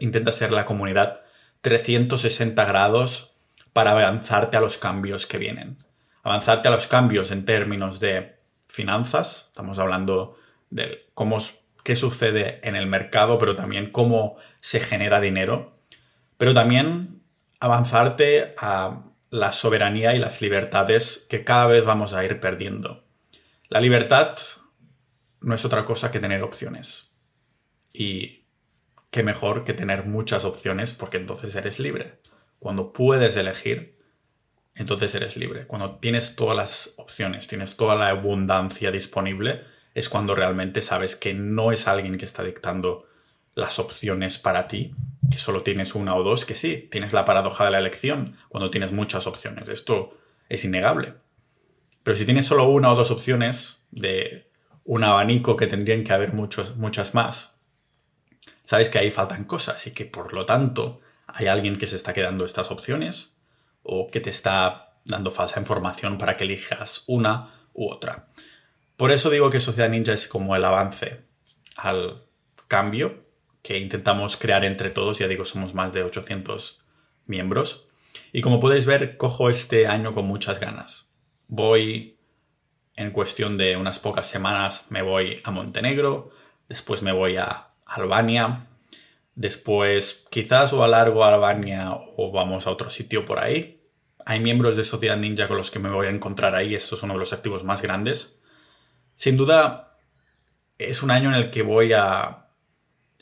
intenta 0.00 0.32
ser 0.32 0.50
la 0.52 0.64
comunidad 0.64 1.20
360 1.60 2.64
grados 2.64 3.36
para 3.72 3.92
avanzarte 3.92 4.56
a 4.56 4.60
los 4.60 4.78
cambios 4.78 5.26
que 5.26 5.38
vienen. 5.38 5.78
Avanzarte 6.22 6.68
a 6.68 6.70
los 6.70 6.86
cambios 6.86 7.30
en 7.30 7.44
términos 7.44 8.00
de 8.00 8.36
finanzas, 8.66 9.46
estamos 9.46 9.78
hablando 9.78 10.36
de 10.70 11.06
cómo, 11.14 11.38
qué 11.82 11.96
sucede 11.96 12.60
en 12.62 12.76
el 12.76 12.86
mercado, 12.86 13.38
pero 13.38 13.56
también 13.56 13.90
cómo 13.90 14.36
se 14.60 14.80
genera 14.80 15.20
dinero, 15.20 15.76
pero 16.36 16.54
también 16.54 17.22
avanzarte 17.60 18.54
a 18.58 19.04
la 19.30 19.52
soberanía 19.52 20.14
y 20.14 20.18
las 20.18 20.40
libertades 20.40 21.26
que 21.28 21.44
cada 21.44 21.66
vez 21.66 21.84
vamos 21.84 22.12
a 22.12 22.24
ir 22.24 22.40
perdiendo. 22.40 23.04
La 23.68 23.80
libertad 23.80 24.36
no 25.40 25.54
es 25.54 25.64
otra 25.64 25.84
cosa 25.84 26.10
que 26.10 26.20
tener 26.20 26.42
opciones. 26.42 27.12
Y 27.92 28.44
qué 29.10 29.22
mejor 29.22 29.64
que 29.64 29.74
tener 29.74 30.06
muchas 30.06 30.44
opciones 30.44 30.92
porque 30.92 31.16
entonces 31.16 31.54
eres 31.54 31.78
libre. 31.78 32.20
Cuando 32.58 32.92
puedes 32.92 33.36
elegir, 33.36 33.98
entonces 34.74 35.14
eres 35.14 35.36
libre. 35.36 35.66
Cuando 35.66 35.96
tienes 35.96 36.34
todas 36.34 36.56
las 36.56 36.94
opciones, 36.96 37.46
tienes 37.46 37.76
toda 37.76 37.94
la 37.94 38.08
abundancia 38.08 38.90
disponible, 38.90 39.62
es 39.94 40.08
cuando 40.08 40.34
realmente 40.34 40.82
sabes 40.82 41.16
que 41.16 41.34
no 41.34 41.72
es 41.72 41.86
alguien 41.86 42.18
que 42.18 42.24
está 42.24 42.42
dictando 42.42 43.06
las 43.54 43.78
opciones 43.78 44.38
para 44.38 44.66
ti, 44.66 44.94
que 45.30 45.38
solo 45.38 45.62
tienes 45.62 45.94
una 45.94 46.16
o 46.16 46.22
dos, 46.22 46.44
que 46.44 46.54
sí, 46.54 46.88
tienes 46.90 47.12
la 47.12 47.24
paradoja 47.24 47.64
de 47.64 47.70
la 47.70 47.78
elección 47.78 48.36
cuando 48.48 48.70
tienes 48.70 48.92
muchas 48.92 49.26
opciones. 49.26 49.68
Esto 49.68 50.18
es 50.48 50.64
innegable. 50.64 51.14
Pero 52.02 52.16
si 52.16 52.24
tienes 52.24 52.46
solo 52.46 52.68
una 52.68 52.92
o 52.92 52.96
dos 52.96 53.10
opciones 53.10 53.78
de 53.90 54.50
un 54.84 55.04
abanico 55.04 55.56
que 55.56 55.66
tendrían 55.66 56.04
que 56.04 56.12
haber 56.12 56.32
muchos, 56.32 56.76
muchas 56.76 57.14
más, 57.14 57.56
sabes 58.64 58.88
que 58.88 58.98
ahí 58.98 59.10
faltan 59.10 59.44
cosas 59.44 59.86
y 59.86 59.92
que 59.92 60.04
por 60.04 60.32
lo 60.32 60.44
tanto 60.44 61.00
hay 61.26 61.46
alguien 61.46 61.78
que 61.78 61.86
se 61.86 61.96
está 61.96 62.12
quedando 62.12 62.44
estas 62.44 62.70
opciones 62.70 63.36
o 63.82 64.08
que 64.10 64.20
te 64.20 64.30
está 64.30 64.94
dando 65.04 65.30
falsa 65.30 65.60
información 65.60 66.18
para 66.18 66.36
que 66.36 66.44
elijas 66.44 67.04
una 67.06 67.68
u 67.72 67.88
otra. 67.88 68.28
Por 68.96 69.10
eso 69.10 69.30
digo 69.30 69.50
que 69.50 69.60
Sociedad 69.60 69.88
Ninja 69.88 70.12
es 70.12 70.28
como 70.28 70.54
el 70.56 70.64
avance 70.64 71.22
al 71.76 72.22
cambio 72.68 73.24
que 73.62 73.78
intentamos 73.78 74.36
crear 74.36 74.64
entre 74.64 74.90
todos. 74.90 75.18
Ya 75.18 75.28
digo, 75.28 75.44
somos 75.44 75.74
más 75.74 75.92
de 75.92 76.04
800 76.04 76.80
miembros. 77.26 77.88
Y 78.32 78.40
como 78.40 78.60
podéis 78.60 78.86
ver, 78.86 79.16
cojo 79.16 79.50
este 79.50 79.86
año 79.86 80.14
con 80.14 80.26
muchas 80.26 80.60
ganas. 80.60 81.08
Voy 81.48 82.18
en 82.96 83.10
cuestión 83.10 83.58
de 83.58 83.76
unas 83.76 83.98
pocas 83.98 84.28
semanas, 84.28 84.84
me 84.88 85.02
voy 85.02 85.40
a 85.42 85.50
Montenegro, 85.50 86.30
después 86.68 87.02
me 87.02 87.10
voy 87.10 87.36
a 87.36 87.70
Albania, 87.86 88.68
Después, 89.34 90.26
quizás 90.30 90.72
o 90.72 90.84
a 90.84 90.88
largo 90.88 91.24
a 91.24 91.34
Albania 91.34 91.92
o 92.16 92.30
vamos 92.30 92.66
a 92.66 92.70
otro 92.70 92.88
sitio 92.88 93.24
por 93.24 93.40
ahí. 93.40 93.80
Hay 94.24 94.40
miembros 94.40 94.76
de 94.76 94.84
Sociedad 94.84 95.16
Ninja 95.16 95.48
con 95.48 95.56
los 95.56 95.70
que 95.70 95.80
me 95.80 95.90
voy 95.90 96.06
a 96.06 96.10
encontrar 96.10 96.54
ahí. 96.54 96.74
Esto 96.74 96.94
es 96.94 97.02
uno 97.02 97.14
de 97.14 97.18
los 97.18 97.32
activos 97.32 97.64
más 97.64 97.82
grandes. 97.82 98.40
Sin 99.16 99.36
duda, 99.36 99.96
es 100.78 101.02
un 101.02 101.10
año 101.10 101.28
en 101.28 101.36
el 101.36 101.50
que 101.50 101.62
voy 101.62 101.92
a 101.92 102.46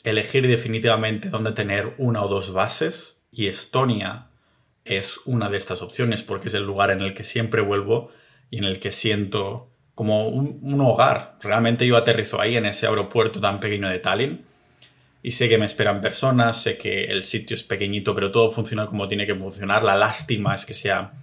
elegir 0.03 0.47
definitivamente 0.47 1.29
dónde 1.29 1.51
tener 1.51 1.93
una 1.97 2.23
o 2.23 2.27
dos 2.27 2.51
bases. 2.53 3.21
Y 3.31 3.47
Estonia 3.47 4.27
es 4.85 5.19
una 5.25 5.49
de 5.49 5.57
estas 5.57 5.81
opciones 5.81 6.23
porque 6.23 6.49
es 6.49 6.53
el 6.53 6.63
lugar 6.63 6.91
en 6.91 7.01
el 7.01 7.13
que 7.13 7.23
siempre 7.23 7.61
vuelvo 7.61 8.11
y 8.49 8.57
en 8.57 8.65
el 8.65 8.79
que 8.79 8.91
siento 8.91 9.69
como 9.95 10.27
un, 10.27 10.81
hogar. 10.81 11.35
Realmente 11.41 11.87
yo 11.87 11.97
aterrizo 11.97 12.41
ahí 12.41 12.57
en 12.57 12.65
ese 12.65 12.87
aeropuerto 12.87 13.39
tan 13.39 13.59
pequeño 13.59 13.89
de 13.89 13.99
Tallinn 13.99 14.45
y 15.21 15.31
sé 15.31 15.47
que 15.47 15.57
me 15.57 15.65
esperan 15.65 16.01
personas, 16.01 16.61
sé 16.61 16.77
que 16.77 17.05
el 17.05 17.23
sitio 17.23 17.55
es 17.55 17.63
pequeñito, 17.63 18.13
pero 18.13 18.31
todo 18.31 18.49
funciona 18.49 18.85
como 18.87 19.07
tiene 19.07 19.25
que 19.25 19.35
funcionar. 19.35 19.83
La 19.83 19.95
lástima 19.95 20.53
es 20.55 20.65
que 20.65 20.73
sea 20.73 21.13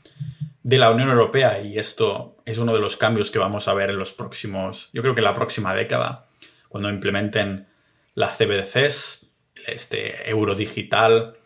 de 0.63 0.79
la 0.79 0.91
Unión 0.91 1.09
Europea 1.09 1.61
y 1.61 1.79
esto 1.79 2.37
es 2.45 2.59
uno 2.59 2.73
de 2.75 2.81
los 2.81 2.97
cambios 2.97 3.31
que 3.31 3.39
vamos 3.39 3.69
a 3.69 3.75
ver 3.75 3.91
en 3.91 3.99
los 3.99 4.13
próximos, 4.13 4.91
yo 4.93 5.03
creo 5.03 5.15
que 5.15 5.21
en 5.21 5.25
la 5.25 5.35
próxima 5.35 5.75
década, 5.75 6.29
cuando 6.69 6.91
implementen 6.91 7.69
las 8.15 8.37
CBDCs, 8.37 9.31
este 9.67 10.31
euro 10.31 10.55
digital, 10.55 11.37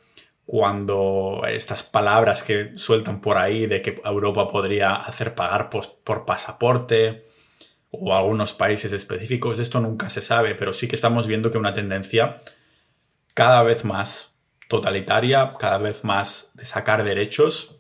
cuando 0.47 1.43
estas 1.49 1.83
palabras 1.83 2.43
que 2.43 2.77
sueltan 2.77 3.21
por 3.21 3.39
ahí 3.39 3.67
de 3.67 3.83
que 3.83 4.01
Europa 4.05 4.49
podría 4.49 4.95
hacer 4.95 5.35
pagar 5.35 5.71
por 5.71 6.25
pasaporte, 6.27 7.25
o 8.01 8.15
algunos 8.15 8.53
países 8.53 8.93
específicos, 8.93 9.59
esto 9.59 9.81
nunca 9.81 10.11
se 10.11 10.21
sabe, 10.21 10.55
pero 10.55 10.73
sí 10.73 10.89
que 10.89 10.97
estamos 10.97 11.27
viendo 11.27 11.51
que 11.51 11.59
una 11.59 11.75
tendencia 11.75 12.41
cada 13.35 13.63
vez 13.63 13.85
más 13.85 14.37
totalitaria, 14.69 15.55
cada 15.59 15.79
vez 15.79 16.05
más 16.05 16.51
de 16.55 16.65
sacar 16.65 17.05
derechos. 17.05 17.77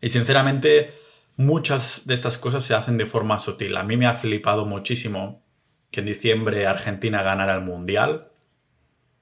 Y 0.00 0.10
sinceramente, 0.10 0.94
muchas 1.36 2.02
de 2.06 2.14
estas 2.14 2.38
cosas 2.38 2.64
se 2.64 2.74
hacen 2.74 2.98
de 2.98 3.06
forma 3.06 3.38
sutil. 3.38 3.76
A 3.76 3.84
mí 3.84 3.96
me 3.96 4.06
ha 4.06 4.14
flipado 4.14 4.66
muchísimo 4.66 5.42
que 5.90 6.00
en 6.00 6.06
diciembre 6.06 6.66
Argentina 6.66 7.22
ganara 7.22 7.54
el 7.54 7.62
Mundial 7.62 8.30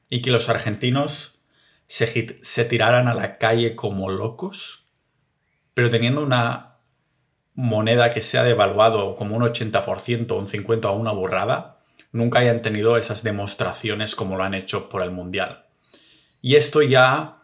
y 0.08 0.22
que 0.22 0.30
los 0.30 0.48
argentinos 0.48 1.38
se, 1.86 2.64
tiraran 2.64 3.08
a 3.08 3.14
la 3.14 3.32
calle 3.32 3.76
como 3.76 4.10
locos, 4.10 4.84
pero 5.74 5.90
teniendo 5.90 6.22
una 6.22 6.78
moneda 7.54 8.12
que 8.12 8.22
se 8.22 8.38
ha 8.38 8.42
devaluado 8.42 9.14
como 9.14 9.36
un 9.36 9.42
80% 9.42 10.30
o 10.32 10.36
un 10.36 10.48
50% 10.48 10.84
a 10.86 10.90
una 10.90 11.12
burrada, 11.12 11.80
nunca 12.12 12.40
hayan 12.40 12.62
tenido 12.62 12.96
esas 12.96 13.22
demostraciones 13.22 14.16
como 14.16 14.36
lo 14.36 14.42
han 14.42 14.54
hecho 14.54 14.88
por 14.88 15.02
el 15.02 15.10
Mundial. 15.10 15.66
Y 16.42 16.56
esto 16.56 16.82
ya 16.82 17.42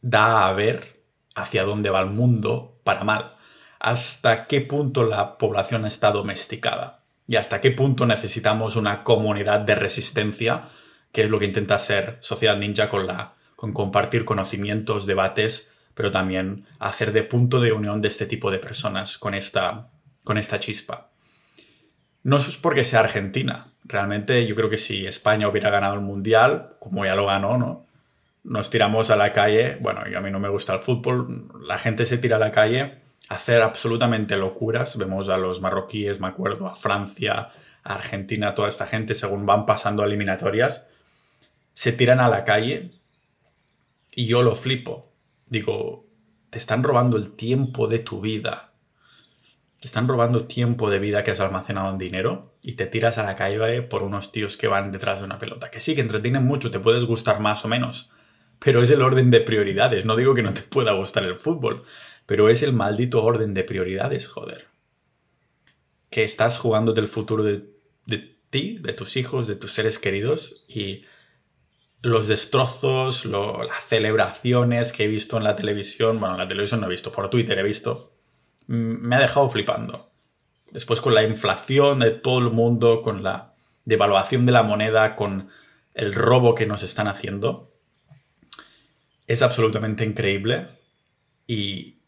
da 0.00 0.48
a 0.48 0.52
ver 0.52 1.01
hacia 1.34 1.64
dónde 1.64 1.90
va 1.90 2.00
el 2.00 2.10
mundo 2.10 2.80
para 2.84 3.04
mal, 3.04 3.36
hasta 3.80 4.46
qué 4.46 4.60
punto 4.60 5.04
la 5.04 5.38
población 5.38 5.86
está 5.86 6.10
domesticada 6.10 7.04
y 7.26 7.36
hasta 7.36 7.60
qué 7.60 7.70
punto 7.70 8.06
necesitamos 8.06 8.76
una 8.76 9.04
comunidad 9.04 9.60
de 9.60 9.74
resistencia, 9.74 10.64
que 11.12 11.22
es 11.22 11.30
lo 11.30 11.38
que 11.38 11.46
intenta 11.46 11.78
ser 11.78 12.18
Sociedad 12.20 12.56
Ninja 12.56 12.88
con 12.88 13.06
la 13.06 13.34
con 13.56 13.72
compartir 13.72 14.24
conocimientos, 14.24 15.06
debates 15.06 15.72
pero 15.94 16.10
también 16.10 16.66
hacer 16.78 17.12
de 17.12 17.22
punto 17.22 17.60
de 17.60 17.72
unión 17.72 18.00
de 18.00 18.08
este 18.08 18.26
tipo 18.26 18.50
de 18.50 18.58
personas 18.58 19.18
con 19.18 19.34
esta, 19.34 19.88
con 20.24 20.38
esta 20.38 20.58
chispa. 20.58 21.10
No 22.22 22.38
es 22.38 22.56
porque 22.56 22.84
sea 22.84 23.00
Argentina. 23.00 23.72
Realmente 23.84 24.46
yo 24.46 24.54
creo 24.54 24.70
que 24.70 24.78
si 24.78 25.06
España 25.06 25.48
hubiera 25.48 25.70
ganado 25.70 25.94
el 25.94 26.00
Mundial, 26.00 26.76
como 26.78 27.04
ya 27.04 27.14
lo 27.14 27.26
ganó, 27.26 27.58
¿no? 27.58 27.86
Nos 28.44 28.70
tiramos 28.70 29.10
a 29.10 29.16
la 29.16 29.32
calle, 29.32 29.76
bueno, 29.80 30.02
y 30.10 30.14
a 30.14 30.20
mí 30.20 30.30
no 30.30 30.40
me 30.40 30.48
gusta 30.48 30.74
el 30.74 30.80
fútbol, 30.80 31.48
la 31.66 31.78
gente 31.78 32.04
se 32.06 32.18
tira 32.18 32.36
a 32.36 32.40
la 32.40 32.50
calle 32.50 32.98
a 33.28 33.36
hacer 33.36 33.62
absolutamente 33.62 34.36
locuras. 34.36 34.96
Vemos 34.96 35.28
a 35.28 35.38
los 35.38 35.60
marroquíes, 35.60 36.20
me 36.20 36.26
acuerdo, 36.26 36.66
a 36.66 36.74
Francia, 36.74 37.50
a 37.84 37.94
Argentina, 37.94 38.54
toda 38.54 38.68
esta 38.68 38.86
gente, 38.86 39.14
según 39.14 39.46
van 39.46 39.64
pasando 39.64 40.04
eliminatorias, 40.04 40.86
se 41.72 41.92
tiran 41.92 42.20
a 42.20 42.28
la 42.28 42.44
calle 42.44 42.92
y 44.14 44.26
yo 44.26 44.42
lo 44.42 44.54
flipo 44.54 45.12
digo, 45.52 46.06
te 46.48 46.58
están 46.58 46.82
robando 46.82 47.18
el 47.18 47.32
tiempo 47.32 47.86
de 47.86 47.98
tu 47.98 48.22
vida. 48.22 48.72
Te 49.78 49.86
están 49.86 50.08
robando 50.08 50.46
tiempo 50.46 50.88
de 50.88 50.98
vida 50.98 51.24
que 51.24 51.30
has 51.30 51.40
almacenado 51.40 51.90
en 51.90 51.98
dinero 51.98 52.54
y 52.62 52.72
te 52.72 52.86
tiras 52.86 53.18
a 53.18 53.22
la 53.22 53.36
calle 53.36 53.82
por 53.82 54.02
unos 54.02 54.32
tíos 54.32 54.56
que 54.56 54.66
van 54.66 54.92
detrás 54.92 55.20
de 55.20 55.26
una 55.26 55.38
pelota. 55.38 55.70
Que 55.70 55.80
sí, 55.80 55.94
que 55.94 56.00
entretienen 56.00 56.44
mucho, 56.44 56.70
te 56.70 56.80
puedes 56.80 57.04
gustar 57.04 57.40
más 57.40 57.66
o 57.66 57.68
menos. 57.68 58.10
Pero 58.64 58.82
es 58.82 58.90
el 58.90 59.02
orden 59.02 59.30
de 59.30 59.40
prioridades. 59.40 60.04
No 60.04 60.16
digo 60.16 60.34
que 60.34 60.42
no 60.42 60.52
te 60.52 60.62
pueda 60.62 60.92
gustar 60.92 61.24
el 61.24 61.36
fútbol, 61.36 61.84
pero 62.26 62.48
es 62.48 62.62
el 62.62 62.72
maldito 62.72 63.22
orden 63.22 63.54
de 63.54 63.64
prioridades, 63.64 64.28
joder. 64.28 64.68
Que 66.10 66.24
estás 66.24 66.58
jugando 66.58 66.92
del 66.92 67.08
futuro 67.08 67.42
de, 67.42 67.64
ti, 68.50 68.78
de 68.80 68.92
tus 68.92 69.16
hijos, 69.16 69.48
de 69.48 69.56
tus 69.56 69.72
seres 69.72 69.98
queridos 69.98 70.64
y 70.68 71.04
los 72.02 72.28
destrozos, 72.28 73.24
las 73.24 73.84
celebraciones 73.86 74.92
que 74.92 75.04
he 75.04 75.08
visto 75.08 75.38
en 75.38 75.44
la 75.44 75.56
televisión, 75.56 76.20
bueno, 76.20 76.34
en 76.34 76.40
la 76.40 76.48
televisión 76.48 76.80
no 76.80 76.86
he 76.86 76.90
visto, 76.90 77.12
por 77.12 77.30
Twitter 77.30 77.58
he 77.58 77.62
visto, 77.62 78.14
me 78.66 79.16
ha 79.16 79.20
dejado 79.20 79.48
flipando. 79.48 80.10
Después 80.70 81.00
con 81.00 81.14
la 81.14 81.22
inflación 81.22 82.00
de 82.00 82.10
todo 82.10 82.40
el 82.40 82.50
mundo, 82.50 83.02
con 83.02 83.22
la 83.22 83.54
devaluación 83.84 84.46
de 84.46 84.52
la 84.52 84.62
moneda, 84.62 85.16
con 85.16 85.48
el 85.94 86.14
robo 86.14 86.54
que 86.54 86.66
nos 86.66 86.82
están 86.82 87.08
haciendo, 87.08 87.71
es 89.32 89.40
absolutamente 89.40 90.04
increíble 90.04 90.68
y, 91.46 92.02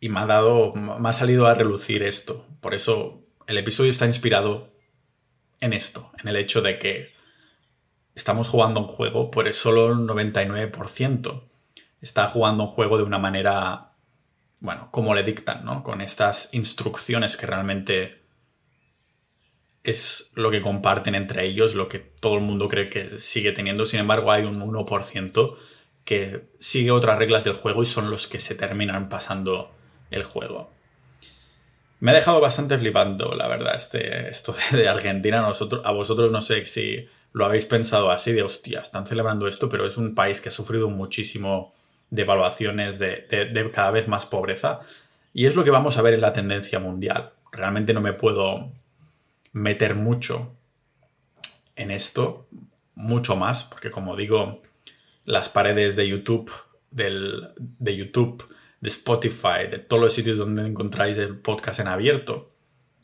y 0.00 0.08
me 0.08 0.20
ha 0.20 0.26
dado, 0.26 0.74
me 0.74 1.08
ha 1.08 1.12
salido 1.12 1.46
a 1.46 1.54
relucir 1.54 2.02
esto. 2.02 2.48
Por 2.60 2.74
eso 2.74 3.22
el 3.46 3.58
episodio 3.58 3.90
está 3.90 4.06
inspirado 4.06 4.72
en 5.60 5.72
esto, 5.72 6.10
en 6.20 6.28
el 6.28 6.36
hecho 6.36 6.62
de 6.62 6.80
que 6.80 7.12
estamos 8.16 8.48
jugando 8.48 8.80
un 8.80 8.88
juego, 8.88 9.30
por 9.30 9.52
solo 9.52 9.92
el 9.92 9.98
99% 9.98 11.44
está 12.00 12.26
jugando 12.26 12.64
un 12.64 12.70
juego 12.70 12.98
de 12.98 13.04
una 13.04 13.18
manera, 13.18 13.92
bueno, 14.58 14.88
como 14.90 15.14
le 15.14 15.22
dictan, 15.22 15.64
¿no? 15.64 15.84
Con 15.84 16.00
estas 16.00 16.52
instrucciones 16.54 17.36
que 17.36 17.46
realmente 17.46 18.24
es 19.84 20.32
lo 20.34 20.50
que 20.50 20.60
comparten 20.60 21.14
entre 21.14 21.46
ellos, 21.46 21.76
lo 21.76 21.88
que 21.88 22.00
todo 22.00 22.34
el 22.34 22.40
mundo 22.40 22.68
cree 22.68 22.90
que 22.90 23.20
sigue 23.20 23.52
teniendo. 23.52 23.86
Sin 23.86 24.00
embargo, 24.00 24.32
hay 24.32 24.42
un 24.42 24.60
1% 24.60 25.56
que 26.04 26.48
sigue 26.58 26.90
otras 26.90 27.18
reglas 27.18 27.44
del 27.44 27.54
juego 27.54 27.82
y 27.82 27.86
son 27.86 28.10
los 28.10 28.26
que 28.26 28.40
se 28.40 28.54
terminan 28.54 29.08
pasando 29.08 29.74
el 30.10 30.22
juego. 30.22 30.70
Me 32.00 32.10
ha 32.10 32.14
dejado 32.14 32.40
bastante 32.40 32.76
flipando, 32.76 33.34
la 33.34 33.48
verdad, 33.48 33.76
este, 33.76 34.28
esto 34.28 34.54
de 34.72 34.88
Argentina. 34.88 35.40
Nosotros, 35.40 35.82
a 35.84 35.92
vosotros 35.92 36.30
no 36.30 36.42
sé 36.42 36.66
si 36.66 37.08
lo 37.32 37.46
habéis 37.46 37.66
pensado 37.66 38.10
así 38.10 38.32
de 38.32 38.42
hostia, 38.42 38.80
están 38.80 39.06
celebrando 39.06 39.48
esto, 39.48 39.68
pero 39.68 39.86
es 39.86 39.96
un 39.96 40.14
país 40.14 40.40
que 40.40 40.50
ha 40.50 40.52
sufrido 40.52 40.88
muchísimo 40.88 41.74
de 42.10 42.22
evaluaciones 42.22 42.98
de, 42.98 43.26
de, 43.30 43.70
cada 43.72 43.90
vez 43.90 44.06
más 44.06 44.26
pobreza. 44.26 44.80
Y 45.32 45.46
es 45.46 45.56
lo 45.56 45.64
que 45.64 45.70
vamos 45.70 45.96
a 45.96 46.02
ver 46.02 46.14
en 46.14 46.20
la 46.20 46.32
tendencia 46.32 46.78
mundial. 46.78 47.32
Realmente 47.50 47.92
no 47.92 48.00
me 48.00 48.12
puedo 48.12 48.70
meter 49.52 49.94
mucho 49.94 50.52
en 51.74 51.90
esto, 51.90 52.46
mucho 52.94 53.34
más, 53.34 53.64
porque 53.64 53.90
como 53.90 54.14
digo, 54.14 54.62
las 55.24 55.48
paredes 55.48 55.96
de 55.96 56.08
YouTube, 56.08 56.52
del, 56.90 57.48
de 57.58 57.96
YouTube, 57.96 58.48
de 58.80 58.88
Spotify, 58.88 59.66
de 59.70 59.78
todos 59.78 60.02
los 60.02 60.12
sitios 60.12 60.38
donde 60.38 60.66
encontráis 60.66 61.16
el 61.18 61.38
podcast 61.38 61.80
en 61.80 61.88
abierto, 61.88 62.52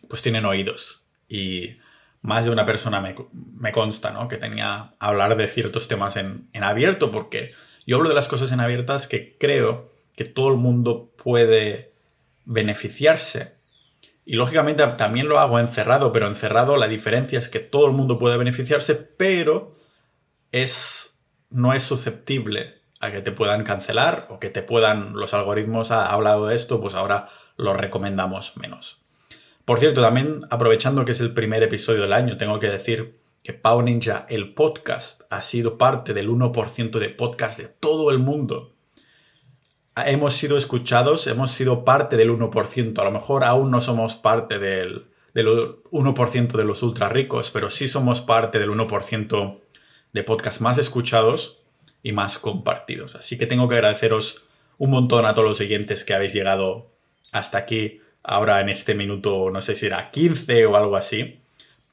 pues 0.08 0.22
tienen 0.22 0.44
oídos. 0.44 1.02
Y 1.28 1.78
más 2.22 2.44
de 2.44 2.50
una 2.50 2.66
persona 2.66 3.00
me, 3.00 3.72
consta, 3.72 4.10
¿no? 4.10 4.28
Que 4.28 4.36
tenía 4.36 4.94
hablar 4.98 5.36
de 5.36 5.48
ciertos 5.48 5.88
temas 5.88 6.16
en, 6.16 6.48
en, 6.52 6.64
abierto, 6.64 7.10
porque 7.10 7.54
yo 7.86 7.96
hablo 7.96 8.08
de 8.08 8.14
las 8.14 8.28
cosas 8.28 8.52
en 8.52 8.60
abiertas 8.60 9.06
que 9.06 9.36
creo 9.38 9.90
que 10.16 10.24
todo 10.24 10.48
el 10.50 10.56
mundo 10.56 11.12
puede 11.16 11.92
beneficiarse. 12.44 13.54
Y 14.26 14.34
lógicamente 14.34 14.86
también 14.98 15.28
lo 15.28 15.38
hago 15.38 15.58
encerrado, 15.58 16.12
pero 16.12 16.28
encerrado 16.28 16.76
la 16.76 16.88
diferencia 16.88 17.38
es 17.38 17.48
que 17.48 17.60
todo 17.60 17.86
el 17.86 17.92
mundo 17.92 18.18
puede 18.18 18.36
beneficiarse, 18.36 18.94
pero 18.94 19.74
es, 20.52 21.19
no 21.50 21.72
es 21.72 21.82
susceptible 21.82 22.80
a 23.00 23.10
que 23.10 23.22
te 23.22 23.32
puedan 23.32 23.64
cancelar 23.64 24.26
o 24.30 24.38
que 24.38 24.50
te 24.50 24.62
puedan, 24.62 25.14
los 25.14 25.34
algoritmos 25.34 25.90
ha 25.90 26.12
hablado 26.12 26.46
de 26.46 26.54
esto, 26.54 26.80
pues 26.80 26.94
ahora 26.94 27.28
lo 27.56 27.74
recomendamos 27.74 28.56
menos. 28.56 29.00
Por 29.64 29.78
cierto, 29.78 30.02
también 30.02 30.46
aprovechando 30.50 31.04
que 31.04 31.12
es 31.12 31.20
el 31.20 31.32
primer 31.32 31.62
episodio 31.62 32.02
del 32.02 32.12
año, 32.12 32.36
tengo 32.36 32.58
que 32.58 32.68
decir 32.68 33.20
que 33.42 33.52
Pau 33.52 33.82
Ninja, 33.82 34.26
el 34.28 34.52
podcast, 34.52 35.22
ha 35.30 35.42
sido 35.42 35.78
parte 35.78 36.12
del 36.12 36.28
1% 36.28 36.98
de 36.98 37.08
podcast 37.08 37.58
de 37.58 37.68
todo 37.68 38.10
el 38.10 38.18
mundo. 38.18 38.74
Hemos 39.96 40.34
sido 40.34 40.58
escuchados, 40.58 41.26
hemos 41.26 41.50
sido 41.50 41.84
parte 41.84 42.16
del 42.16 42.30
1%. 42.30 42.98
A 42.98 43.04
lo 43.04 43.10
mejor 43.10 43.44
aún 43.44 43.70
no 43.70 43.80
somos 43.80 44.14
parte 44.14 44.58
del, 44.58 45.06
del 45.34 45.46
1% 45.46 46.52
de 46.52 46.64
los 46.64 46.82
ultra 46.82 47.08
ricos, 47.08 47.50
pero 47.50 47.70
sí 47.70 47.88
somos 47.88 48.20
parte 48.20 48.58
del 48.58 48.70
1% 48.70 49.58
de 50.12 50.24
podcasts 50.24 50.60
más 50.60 50.78
escuchados 50.78 51.62
y 52.02 52.12
más 52.12 52.38
compartidos. 52.38 53.14
Así 53.14 53.38
que 53.38 53.46
tengo 53.46 53.68
que 53.68 53.76
agradeceros 53.76 54.44
un 54.78 54.90
montón 54.90 55.26
a 55.26 55.34
todos 55.34 55.48
los 55.48 55.60
oyentes 55.60 56.04
que 56.04 56.14
habéis 56.14 56.32
llegado 56.32 56.90
hasta 57.32 57.58
aquí, 57.58 58.00
ahora 58.22 58.60
en 58.60 58.68
este 58.68 58.94
minuto, 58.94 59.50
no 59.50 59.60
sé 59.62 59.74
si 59.74 59.86
era 59.86 60.10
15 60.10 60.66
o 60.66 60.76
algo 60.76 60.96
así, 60.96 61.40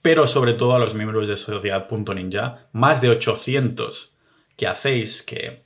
pero 0.02 0.26
sobre 0.26 0.54
todo 0.54 0.74
a 0.74 0.80
los 0.80 0.94
miembros 0.94 1.28
de 1.28 1.38
Sociedad.ninja, 1.38 2.68
más 2.72 3.02
de 3.02 3.10
800 3.10 4.14
que 4.56 4.68
hacéis 4.68 5.22
que, 5.22 5.64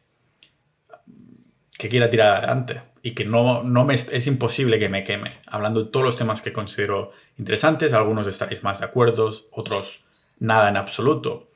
que 1.78 1.90
quiera 1.90 2.10
tirar 2.10 2.38
adelante 2.38 2.82
y 3.04 3.12
que 3.12 3.26
no, 3.26 3.64
no 3.64 3.86
me, 3.86 3.96
es 3.96 4.28
imposible 4.28 4.80
que 4.80 4.90
me 4.90 5.04
queme, 5.04 5.32
hablando 5.46 5.84
de 5.84 5.92
todos 5.92 6.06
los 6.06 6.18
temas 6.18 6.42
que 6.42 6.54
considero 6.54 7.12
interesantes, 7.38 7.94
algunos 7.94 8.28
estaréis 8.28 8.64
más 8.64 8.80
de 8.80 8.86
acuerdo, 8.86 9.32
otros 9.52 10.04
nada 10.40 10.70
en 10.70 10.78
absoluto, 10.78 11.51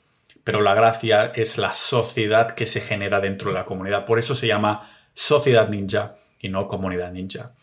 pero 0.45 0.61
la 0.61 0.75
gracia 0.75 1.31
es 1.35 1.57
la 1.57 1.73
sociedad 1.73 2.51
que 2.51 2.67
se 2.67 2.79
genera 2.79 3.19
dentro 3.19 3.49
de 3.49 3.55
la 3.55 3.65
comunidad, 3.65 4.05
por 4.05 4.19
eso 4.19 4.35
se 4.35 4.47
llama 4.47 4.89
Sociedad 5.15 5.67
Ninja 5.67 6.17
y 6.39 6.49
no 6.49 6.67
Comunidad 6.67 7.11
Ninja. 7.11 7.53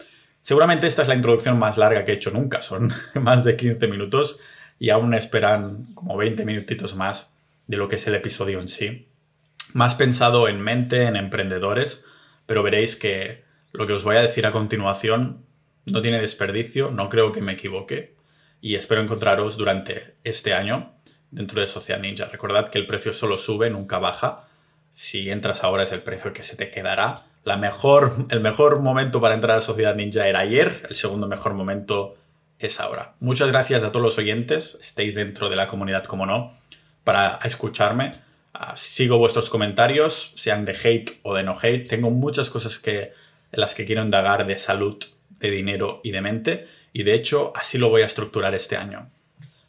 Seguramente 0.41 0.89
esta 0.89 1.03
es 1.03 1.09
la 1.09 1.15
introducción 1.15 1.57
más 1.61 1.79
larga 1.79 2.05
que 2.05 2.11
he 2.11 2.17
hecho 2.17 2.33
nunca, 2.33 2.61
son 2.61 2.93
más 3.15 3.45
de 3.45 3.57
15 3.57 3.87
minutos 3.87 4.41
y 4.81 4.91
aún 4.91 5.15
esperan 5.15 5.95
como 5.95 6.17
20 6.17 6.45
minutitos 6.45 6.97
más 6.97 7.37
de 7.69 7.77
lo 7.77 7.89
que 7.89 7.97
es 7.97 8.07
el 8.09 8.17
episodio 8.17 8.61
en 8.61 8.69
sí. 8.69 9.07
Más 9.75 9.95
pensado 9.95 10.49
en 10.49 10.61
mente, 10.61 11.05
en 11.05 11.15
emprendedores, 11.15 12.05
pero 12.47 12.65
veréis 12.65 12.97
que 12.97 13.45
lo 13.71 13.87
que 13.87 13.93
os 13.93 14.03
voy 14.03 14.17
a 14.17 14.23
decir 14.23 14.45
a 14.45 14.51
continuación 14.51 15.47
no 15.87 16.03
tiene 16.03 16.21
desperdicio, 16.21 16.91
no 16.91 17.09
creo 17.09 17.31
que 17.31 17.43
me 17.43 17.53
equivoque 17.53 18.17
y 18.61 18.75
espero 18.75 19.01
encontraros 19.01 19.57
durante 19.57 20.17
este 20.25 20.53
año 20.53 20.97
dentro 21.33 21.61
de 21.61 21.67
Social 21.67 22.01
Ninja. 22.01 22.27
Recordad 22.27 22.69
que 22.69 22.79
el 22.79 22.87
precio 22.87 23.13
solo 23.13 23.39
sube, 23.39 23.69
nunca 23.71 23.99
baja. 23.99 24.45
Si 24.93 25.31
entras 25.31 25.65
ahora 25.65 25.83
es 25.83 25.91
el 25.91 26.03
precio 26.03 26.33
que 26.33 26.45
se 26.45 26.55
te 26.55 26.71
quedará. 26.71 27.17
La 27.43 27.57
mejor, 27.57 28.13
el 28.31 28.41
mejor 28.41 28.79
momento 28.79 29.21
para 29.21 29.35
entrar 29.35 29.59
a 29.59 29.61
Sociedad 29.61 29.97
Ninja 29.97 30.29
era 30.29 30.41
ayer, 30.41 30.87
el 30.89 30.95
segundo 30.95 31.27
mejor 31.27 31.55
momento 31.55 32.17
es 32.61 32.79
ahora. 32.79 33.15
Muchas 33.19 33.49
gracias 33.49 33.83
a 33.83 33.91
todos 33.91 34.05
los 34.05 34.19
oyentes, 34.19 34.79
estéis 34.81 35.17
dentro 35.17 35.49
de 35.49 35.57
la 35.57 35.67
comunidad 35.67 36.05
como 36.05 36.27
no, 36.27 36.53
para 37.03 37.41
escucharme. 37.43 38.13
Ah, 38.55 38.77
sigo 38.77 39.19
vuestros 39.19 39.51
comentarios, 39.51 40.33
sean 40.37 40.65
de 40.65 40.73
hate 40.73 41.19
o 41.23 41.35
de 41.35 41.43
no 41.43 41.59
hate. 41.61 41.89
Tengo 41.89 42.11
muchas 42.11 42.51
cosas 42.51 42.79
que, 42.79 43.13
en 43.51 43.61
las 43.61 43.75
que 43.75 43.87
quiero 43.87 44.03
indagar 44.03 44.47
de 44.47 44.59
salud, 44.59 45.03
de 45.31 45.51
dinero 45.51 46.01
y 46.05 46.13
de 46.13 46.21
mente. 46.21 46.69
Y 46.93 47.03
de 47.03 47.15
hecho, 47.15 47.53
así 47.57 47.79
lo 47.79 47.89
voy 47.89 48.03
a 48.03 48.07
estructurar 48.07 48.55
este 48.55 48.77
año. 48.77 49.09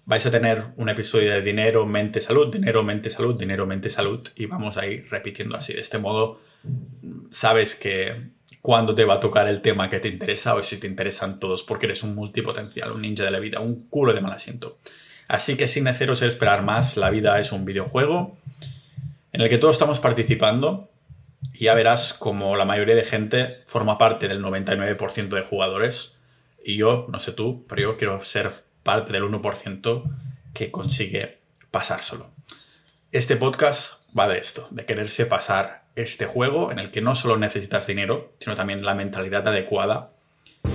Vais 0.05 0.25
a 0.25 0.31
tener 0.31 0.65
un 0.75 0.89
episodio 0.89 1.31
de 1.31 1.41
dinero, 1.41 1.86
mente, 1.86 2.19
salud, 2.19 2.51
dinero, 2.51 2.83
mente, 2.83 3.10
salud, 3.10 3.38
dinero, 3.38 3.65
mente, 3.65 3.89
salud. 3.89 4.27
Y 4.36 4.48
vamos 4.48 4.77
a 4.77 4.86
ir 4.86 5.07
repitiendo 5.10 5.55
así. 5.55 5.74
De 5.74 5.79
este 5.79 5.98
modo, 5.98 6.41
sabes 7.31 7.75
que 7.75 8.31
cuando 8.62 8.95
te 8.95 9.05
va 9.05 9.15
a 9.15 9.19
tocar 9.19 9.48
el 9.48 9.62
tema 9.62 9.89
que 9.89 10.00
te 10.00 10.10
interesa 10.10 10.55
o 10.55 10.63
si 10.63 10.77
te 10.77 10.88
interesan 10.88 11.39
todos, 11.39 11.63
porque 11.63 11.86
eres 11.86 12.03
un 12.03 12.15
multipotencial, 12.15 12.91
un 12.91 13.01
ninja 13.01 13.24
de 13.24 13.31
la 13.31 13.39
vida, 13.39 13.60
un 13.60 13.88
culo 13.89 14.13
de 14.13 14.22
mal 14.22 14.33
asiento. 14.33 14.77
Así 15.27 15.55
que 15.57 15.67
sin 15.67 15.86
neceros 15.86 16.22
esperar 16.22 16.63
más, 16.63 16.98
la 16.98 17.10
vida 17.10 17.39
es 17.39 17.51
un 17.51 17.65
videojuego 17.65 18.38
en 19.31 19.41
el 19.41 19.50
que 19.50 19.57
todos 19.57 19.75
estamos 19.75 20.00
participando 20.00 20.89
y 21.53 21.65
ya 21.65 21.74
verás 21.74 22.13
como 22.13 22.55
la 22.55 22.65
mayoría 22.65 22.95
de 22.95 23.03
gente 23.03 23.62
forma 23.65 23.98
parte 23.98 24.27
del 24.27 24.41
99% 24.41 25.29
de 25.29 25.41
jugadores 25.41 26.17
y 26.63 26.77
yo, 26.77 27.07
no 27.10 27.19
sé 27.19 27.31
tú, 27.31 27.65
pero 27.67 27.81
yo 27.81 27.98
quiero 27.98 28.19
ser 28.19 28.51
parte 28.84 29.13
del 29.13 29.24
1% 29.24 30.04
que 30.54 30.72
consigue 30.72 31.40
pasar 31.72 32.04
solo. 32.04 32.30
Este 33.12 33.38
podcast 33.38 34.02
va 34.18 34.28
de 34.28 34.38
esto, 34.38 34.68
de 34.72 34.86
quererse 34.86 35.25
pasar 35.25 35.86
este 35.96 36.25
juego 36.25 36.72
en 36.72 36.80
el 36.80 36.92
que 36.92 37.02
no 37.02 37.16
solo 37.16 37.38
necesitas 37.38 37.88
dinero, 37.88 38.34
sino 38.40 38.56
también 38.56 38.86
la 38.86 38.94
mentalidad 38.94 39.48
adecuada 39.48 40.12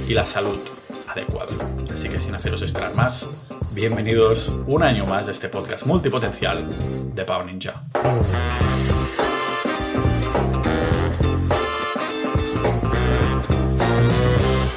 y 0.08 0.14
la 0.14 0.24
salud 0.24 0.58
adecuada. 1.08 1.52
Así 1.92 2.08
que 2.08 2.18
sin 2.18 2.34
haceros 2.34 2.62
esperar 2.62 2.94
más, 2.94 3.48
bienvenidos 3.74 4.48
un 4.66 4.82
año 4.82 5.04
más 5.06 5.26
de 5.26 5.32
este 5.32 5.48
podcast 5.48 5.86
multipotencial 5.86 6.64
de 7.14 7.24
Pau 7.24 7.44
Ninja. 7.44 7.84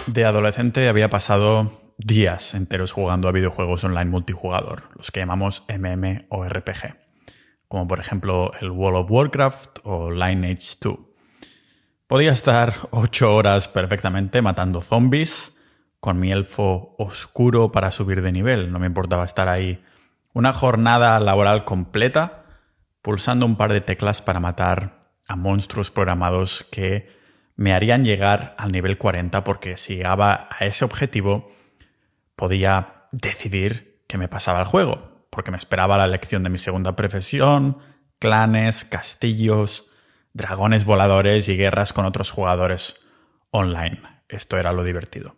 De 0.07 0.25
adolescente 0.25 0.89
había 0.89 1.09
pasado 1.09 1.71
días 2.05 2.53
enteros 2.55 2.91
jugando 2.91 3.27
a 3.27 3.31
videojuegos 3.31 3.83
online 3.83 4.09
multijugador, 4.09 4.83
los 4.95 5.11
que 5.11 5.19
llamamos 5.19 5.63
MMORPG, 5.69 6.95
como 7.67 7.87
por 7.87 7.99
ejemplo 7.99 8.51
el 8.59 8.71
World 8.71 8.99
of 8.99 9.11
Warcraft 9.11 9.79
o 9.83 10.11
Lineage 10.11 10.77
2. 10.81 10.97
Podía 12.07 12.31
estar 12.31 12.73
8 12.91 13.35
horas 13.35 13.67
perfectamente 13.67 14.41
matando 14.41 14.81
zombies 14.81 15.61
con 15.99 16.19
mi 16.19 16.31
elfo 16.31 16.95
oscuro 16.97 17.71
para 17.71 17.91
subir 17.91 18.21
de 18.21 18.31
nivel, 18.31 18.71
no 18.71 18.79
me 18.79 18.87
importaba 18.87 19.23
estar 19.23 19.47
ahí 19.47 19.83
una 20.33 20.53
jornada 20.53 21.19
laboral 21.19 21.63
completa 21.65 22.45
pulsando 23.01 23.45
un 23.45 23.55
par 23.55 23.73
de 23.73 23.81
teclas 23.81 24.21
para 24.21 24.39
matar 24.39 25.11
a 25.27 25.35
monstruos 25.35 25.91
programados 25.91 26.65
que 26.71 27.09
me 27.55 27.73
harían 27.73 28.05
llegar 28.05 28.55
al 28.57 28.71
nivel 28.71 28.97
40 28.97 29.43
porque 29.43 29.77
si 29.77 29.97
llegaba 29.97 30.47
a 30.49 30.65
ese 30.65 30.85
objetivo 30.85 31.51
podía 32.41 33.03
decidir 33.11 34.01
que 34.07 34.17
me 34.17 34.27
pasaba 34.27 34.61
el 34.61 34.65
juego, 34.65 35.27
porque 35.29 35.51
me 35.51 35.57
esperaba 35.57 35.99
la 35.99 36.05
elección 36.05 36.41
de 36.41 36.49
mi 36.49 36.57
segunda 36.57 36.95
profesión, 36.95 37.77
clanes, 38.17 38.83
castillos, 38.83 39.91
dragones 40.33 40.83
voladores 40.83 41.47
y 41.49 41.55
guerras 41.55 41.93
con 41.93 42.05
otros 42.05 42.31
jugadores 42.31 43.05
online. 43.51 44.01
Esto 44.27 44.57
era 44.57 44.73
lo 44.73 44.83
divertido. 44.83 45.35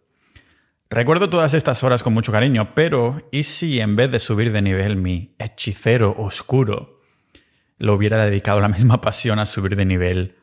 Recuerdo 0.89 1.29
todas 1.29 1.53
estas 1.53 1.83
horas 1.83 2.03
con 2.03 2.13
mucho 2.13 2.31
cariño, 2.31 2.73
pero 2.73 3.27
¿y 3.33 3.43
si 3.43 3.81
en 3.81 3.97
vez 3.97 4.09
de 4.09 4.19
subir 4.21 4.53
de 4.53 4.61
nivel 4.61 4.95
mi 4.95 5.35
hechicero 5.39 6.15
oscuro 6.17 7.01
lo 7.79 7.95
hubiera 7.95 8.23
dedicado 8.23 8.61
la 8.61 8.69
misma 8.69 9.01
pasión 9.01 9.39
a 9.39 9.45
subir 9.45 9.75
de 9.75 9.83
nivel 9.83 10.37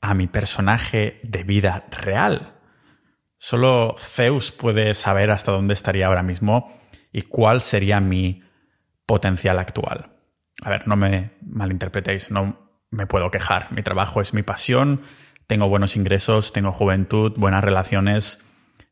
a 0.00 0.12
mi 0.14 0.26
personaje 0.26 1.20
de 1.22 1.44
vida 1.44 1.78
real. 1.92 2.53
Solo 3.44 3.94
Zeus 3.98 4.52
puede 4.52 4.94
saber 4.94 5.30
hasta 5.30 5.52
dónde 5.52 5.74
estaría 5.74 6.06
ahora 6.06 6.22
mismo 6.22 6.80
y 7.12 7.20
cuál 7.20 7.60
sería 7.60 8.00
mi 8.00 8.42
potencial 9.04 9.58
actual. 9.58 10.06
A 10.62 10.70
ver, 10.70 10.88
no 10.88 10.96
me 10.96 11.32
malinterpretéis, 11.42 12.30
no 12.30 12.56
me 12.90 13.06
puedo 13.06 13.30
quejar. 13.30 13.70
Mi 13.70 13.82
trabajo 13.82 14.22
es 14.22 14.32
mi 14.32 14.42
pasión, 14.42 15.02
tengo 15.46 15.68
buenos 15.68 15.94
ingresos, 15.94 16.54
tengo 16.54 16.72
juventud, 16.72 17.34
buenas 17.36 17.62
relaciones 17.62 18.42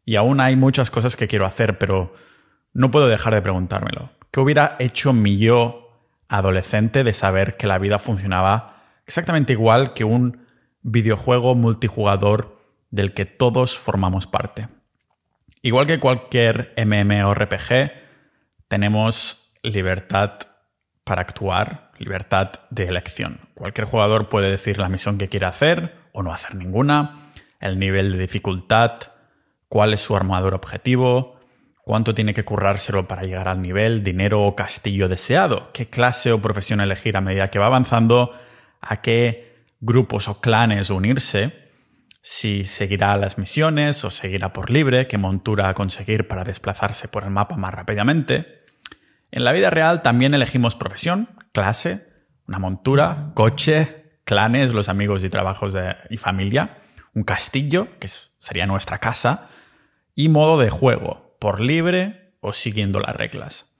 y 0.04 0.16
aún 0.16 0.38
hay 0.38 0.54
muchas 0.54 0.90
cosas 0.90 1.16
que 1.16 1.28
quiero 1.28 1.46
hacer, 1.46 1.78
pero 1.78 2.12
no 2.74 2.90
puedo 2.90 3.08
dejar 3.08 3.32
de 3.32 3.40
preguntármelo. 3.40 4.12
¿Qué 4.30 4.40
hubiera 4.40 4.76
hecho 4.80 5.14
mi 5.14 5.38
yo 5.38 6.12
adolescente 6.28 7.04
de 7.04 7.14
saber 7.14 7.56
que 7.56 7.66
la 7.66 7.78
vida 7.78 7.98
funcionaba 7.98 8.82
exactamente 9.06 9.54
igual 9.54 9.94
que 9.94 10.04
un 10.04 10.44
videojuego 10.82 11.54
multijugador 11.54 12.61
del 12.92 13.14
que 13.14 13.24
todos 13.24 13.76
formamos 13.76 14.28
parte. 14.28 14.68
Igual 15.62 15.86
que 15.86 15.98
cualquier 15.98 16.72
MMORPG, 16.76 17.90
tenemos 18.68 19.50
libertad 19.62 20.38
para 21.04 21.22
actuar, 21.22 21.90
libertad 21.98 22.52
de 22.70 22.84
elección. 22.84 23.40
Cualquier 23.54 23.86
jugador 23.86 24.28
puede 24.28 24.50
decir 24.50 24.78
la 24.78 24.88
misión 24.88 25.18
que 25.18 25.28
quiere 25.28 25.46
hacer 25.46 25.96
o 26.12 26.22
no 26.22 26.32
hacer 26.32 26.54
ninguna, 26.54 27.30
el 27.58 27.78
nivel 27.78 28.12
de 28.12 28.18
dificultad, 28.18 29.00
cuál 29.68 29.94
es 29.94 30.02
su 30.02 30.14
armador 30.14 30.54
objetivo, 30.54 31.40
cuánto 31.84 32.14
tiene 32.14 32.34
que 32.34 32.44
currárselo 32.44 33.08
para 33.08 33.22
llegar 33.22 33.48
al 33.48 33.62
nivel, 33.62 34.04
dinero 34.04 34.42
o 34.42 34.54
castillo 34.54 35.08
deseado, 35.08 35.70
qué 35.72 35.88
clase 35.88 36.32
o 36.32 36.42
profesión 36.42 36.80
elegir 36.80 37.16
a 37.16 37.20
medida 37.20 37.48
que 37.48 37.58
va 37.58 37.66
avanzando, 37.66 38.32
a 38.80 39.00
qué 39.00 39.64
grupos 39.80 40.28
o 40.28 40.40
clanes 40.40 40.90
unirse, 40.90 41.61
si 42.22 42.64
seguirá 42.64 43.16
las 43.16 43.36
misiones 43.36 44.04
o 44.04 44.10
seguirá 44.10 44.52
por 44.52 44.70
libre, 44.70 45.08
qué 45.08 45.18
montura 45.18 45.74
conseguir 45.74 46.28
para 46.28 46.44
desplazarse 46.44 47.08
por 47.08 47.24
el 47.24 47.30
mapa 47.30 47.56
más 47.56 47.74
rápidamente. 47.74 48.62
En 49.32 49.44
la 49.44 49.52
vida 49.52 49.70
real 49.70 50.02
también 50.02 50.32
elegimos 50.32 50.76
profesión, 50.76 51.28
clase, 51.52 52.06
una 52.46 52.60
montura, 52.60 53.32
coche, 53.34 54.20
clanes, 54.24 54.72
los 54.72 54.88
amigos 54.88 55.24
y 55.24 55.30
trabajos 55.30 55.74
y 56.10 56.16
familia, 56.16 56.78
un 57.12 57.24
castillo, 57.24 57.88
que 57.98 58.08
sería 58.08 58.66
nuestra 58.66 58.98
casa, 58.98 59.48
y 60.14 60.28
modo 60.28 60.60
de 60.60 60.70
juego, 60.70 61.36
por 61.40 61.60
libre 61.60 62.36
o 62.40 62.52
siguiendo 62.52 63.00
las 63.00 63.16
reglas. 63.16 63.71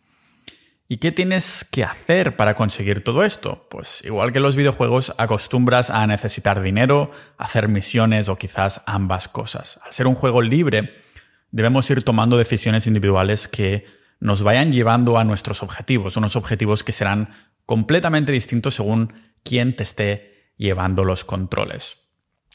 ¿Y 0.88 0.98
qué 0.98 1.12
tienes 1.12 1.64
que 1.64 1.84
hacer 1.84 2.36
para 2.36 2.54
conseguir 2.54 3.02
todo 3.02 3.24
esto? 3.24 3.66
Pues 3.70 4.04
igual 4.04 4.32
que 4.32 4.40
los 4.40 4.56
videojuegos, 4.56 5.14
acostumbras 5.16 5.90
a 5.90 6.06
necesitar 6.06 6.60
dinero, 6.60 7.10
hacer 7.38 7.68
misiones 7.68 8.28
o 8.28 8.36
quizás 8.36 8.82
ambas 8.86 9.28
cosas. 9.28 9.80
Al 9.84 9.92
ser 9.92 10.06
un 10.06 10.14
juego 10.14 10.42
libre, 10.42 11.02
debemos 11.50 11.88
ir 11.90 12.02
tomando 12.02 12.36
decisiones 12.36 12.86
individuales 12.86 13.48
que 13.48 13.86
nos 14.20 14.42
vayan 14.42 14.70
llevando 14.72 15.18
a 15.18 15.24
nuestros 15.24 15.62
objetivos, 15.62 16.16
unos 16.16 16.36
objetivos 16.36 16.84
que 16.84 16.92
serán 16.92 17.30
completamente 17.66 18.32
distinto 18.32 18.70
según 18.70 19.14
quién 19.42 19.74
te 19.74 19.82
esté 19.82 20.52
llevando 20.56 21.04
los 21.04 21.24
controles. 21.24 22.08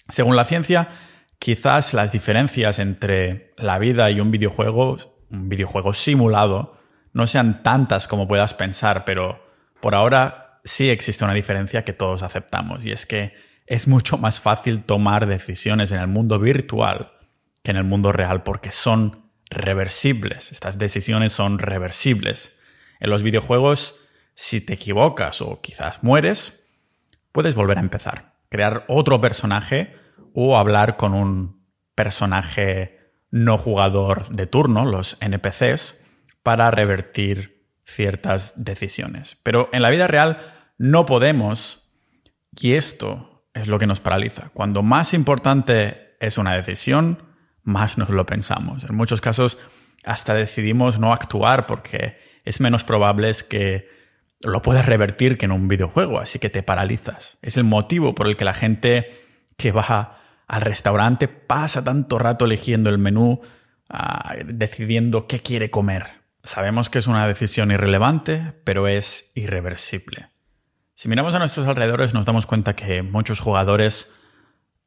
Según 0.09 0.35
la 0.35 0.45
ciencia, 0.45 0.89
quizás 1.39 1.93
las 1.93 2.11
diferencias 2.11 2.79
entre 2.79 3.53
la 3.57 3.79
vida 3.79 4.09
y 4.11 4.19
un 4.19 4.31
videojuego, 4.31 4.97
un 5.29 5.49
videojuego 5.49 5.93
simulado, 5.93 6.77
no 7.17 7.25
sean 7.25 7.63
tantas 7.63 8.07
como 8.07 8.27
puedas 8.27 8.53
pensar, 8.53 9.03
pero 9.03 9.43
por 9.81 9.95
ahora 9.95 10.59
sí 10.63 10.91
existe 10.91 11.23
una 11.23 11.33
diferencia 11.33 11.83
que 11.83 11.91
todos 11.91 12.21
aceptamos, 12.21 12.85
y 12.85 12.91
es 12.91 13.07
que 13.07 13.33
es 13.65 13.87
mucho 13.87 14.19
más 14.19 14.39
fácil 14.39 14.83
tomar 14.83 15.25
decisiones 15.25 15.91
en 15.91 15.99
el 15.99 16.07
mundo 16.07 16.37
virtual 16.37 17.13
que 17.63 17.71
en 17.71 17.77
el 17.77 17.85
mundo 17.85 18.11
real 18.11 18.43
porque 18.43 18.71
son 18.71 19.31
reversibles. 19.49 20.51
Estas 20.51 20.77
decisiones 20.77 21.33
son 21.33 21.57
reversibles. 21.57 22.59
En 22.99 23.09
los 23.09 23.23
videojuegos, 23.23 23.99
si 24.35 24.61
te 24.61 24.73
equivocas 24.73 25.41
o 25.41 25.59
quizás 25.59 26.03
mueres, 26.03 26.69
puedes 27.31 27.55
volver 27.55 27.79
a 27.79 27.81
empezar, 27.81 28.35
crear 28.49 28.85
otro 28.87 29.19
personaje 29.19 29.95
o 30.35 30.55
hablar 30.55 30.97
con 30.97 31.15
un 31.15 31.65
personaje 31.95 33.11
no 33.31 33.57
jugador 33.57 34.29
de 34.29 34.45
turno, 34.45 34.85
los 34.85 35.17
NPCs, 35.19 36.03
para 36.47 36.71
revertir 36.71 37.67
ciertas 37.83 38.53
decisiones. 38.55 39.37
Pero 39.43 39.67
en 39.73 39.81
la 39.81 39.89
vida 39.89 40.07
real 40.07 40.39
no 40.77 41.05
podemos, 41.05 41.91
y 42.57 42.75
esto 42.75 43.45
es 43.53 43.67
lo 43.67 43.79
que 43.79 43.85
nos 43.85 43.99
paraliza. 43.99 44.51
Cuando 44.53 44.81
más 44.81 45.13
importante 45.13 46.15
es 46.21 46.37
una 46.37 46.55
decisión, 46.55 47.21
más 47.63 47.97
nos 47.97 48.11
lo 48.11 48.25
pensamos. 48.25 48.85
En 48.85 48.95
muchos 48.95 49.19
casos 49.19 49.57
hasta 50.05 50.35
decidimos 50.35 50.99
no 50.99 51.11
actuar 51.11 51.67
porque 51.67 52.17
es 52.45 52.61
menos 52.61 52.85
probable 52.85 53.29
que 53.49 53.89
lo 54.39 54.61
puedas 54.61 54.85
revertir 54.85 55.37
que 55.37 55.47
en 55.47 55.51
un 55.51 55.67
videojuego, 55.67 56.17
así 56.17 56.39
que 56.39 56.49
te 56.49 56.63
paralizas. 56.63 57.39
Es 57.41 57.57
el 57.57 57.65
motivo 57.65 58.15
por 58.15 58.27
el 58.27 58.37
que 58.37 58.45
la 58.45 58.53
gente 58.53 59.09
que 59.57 59.73
va 59.73 60.21
al 60.47 60.61
restaurante 60.61 61.27
pasa 61.27 61.83
tanto 61.83 62.17
rato 62.17 62.45
eligiendo 62.45 62.89
el 62.89 62.99
menú, 62.99 63.41
ah, 63.89 64.33
decidiendo 64.45 65.27
qué 65.27 65.41
quiere 65.41 65.69
comer. 65.69 66.25
Sabemos 66.47 66.89
que 66.89 66.99
es 66.99 67.07
una 67.07 67.27
decisión 67.27 67.71
irrelevante, 67.71 68.53
pero 68.63 68.87
es 68.87 69.33
irreversible. 69.35 70.29
Si 70.93 71.09
miramos 71.09 71.35
a 71.35 71.39
nuestros 71.39 71.67
alrededores 71.67 72.13
nos 72.13 72.25
damos 72.25 72.45
cuenta 72.45 72.73
que 72.73 73.01
muchos 73.03 73.41
jugadores 73.41 74.17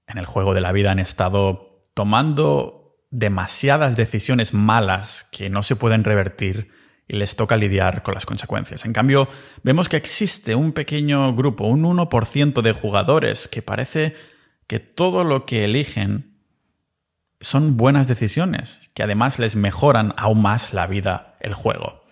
en 0.07 0.17
el 0.17 0.25
juego 0.25 0.55
de 0.55 0.63
la 0.63 0.73
vida 0.73 0.91
han 0.91 0.99
estado 0.99 1.83
tomando 1.93 3.05
demasiadas 3.11 3.95
decisiones 3.95 4.55
malas 4.55 5.29
que 5.31 5.51
no 5.51 5.63
se 5.63 5.77
pueden 5.77 6.03
revertir 6.03 6.71
y 7.07 7.17
les 7.17 7.37
toca 7.37 7.59
lidiar 7.59 8.03
con 8.03 8.15
las 8.15 8.25
consecuencias. 8.25 8.87
En 8.87 8.95
cambio, 8.95 9.29
vemos 9.63 9.91
que 9.91 9.99
existe 9.99 10.55
un 10.55 10.73
pequeño 10.73 11.35
grupo, 11.35 11.67
un 11.67 11.83
1% 11.83 12.63
de 12.63 12.73
jugadores 12.73 13.49
que 13.49 13.61
parece 13.61 14.15
que 14.67 14.81
todo 14.81 15.25
lo 15.25 15.45
que 15.45 15.67
eligen 15.67 16.30
son 17.41 17.77
buenas 17.77 18.07
decisiones, 18.07 18.81
que 18.95 19.03
además 19.03 19.39
les 19.39 19.57
mejoran 19.57 20.15
aún 20.17 20.43
más 20.43 20.75
la 20.75 20.87
vida, 20.87 21.37
el 21.41 21.55
juego. 21.55 22.05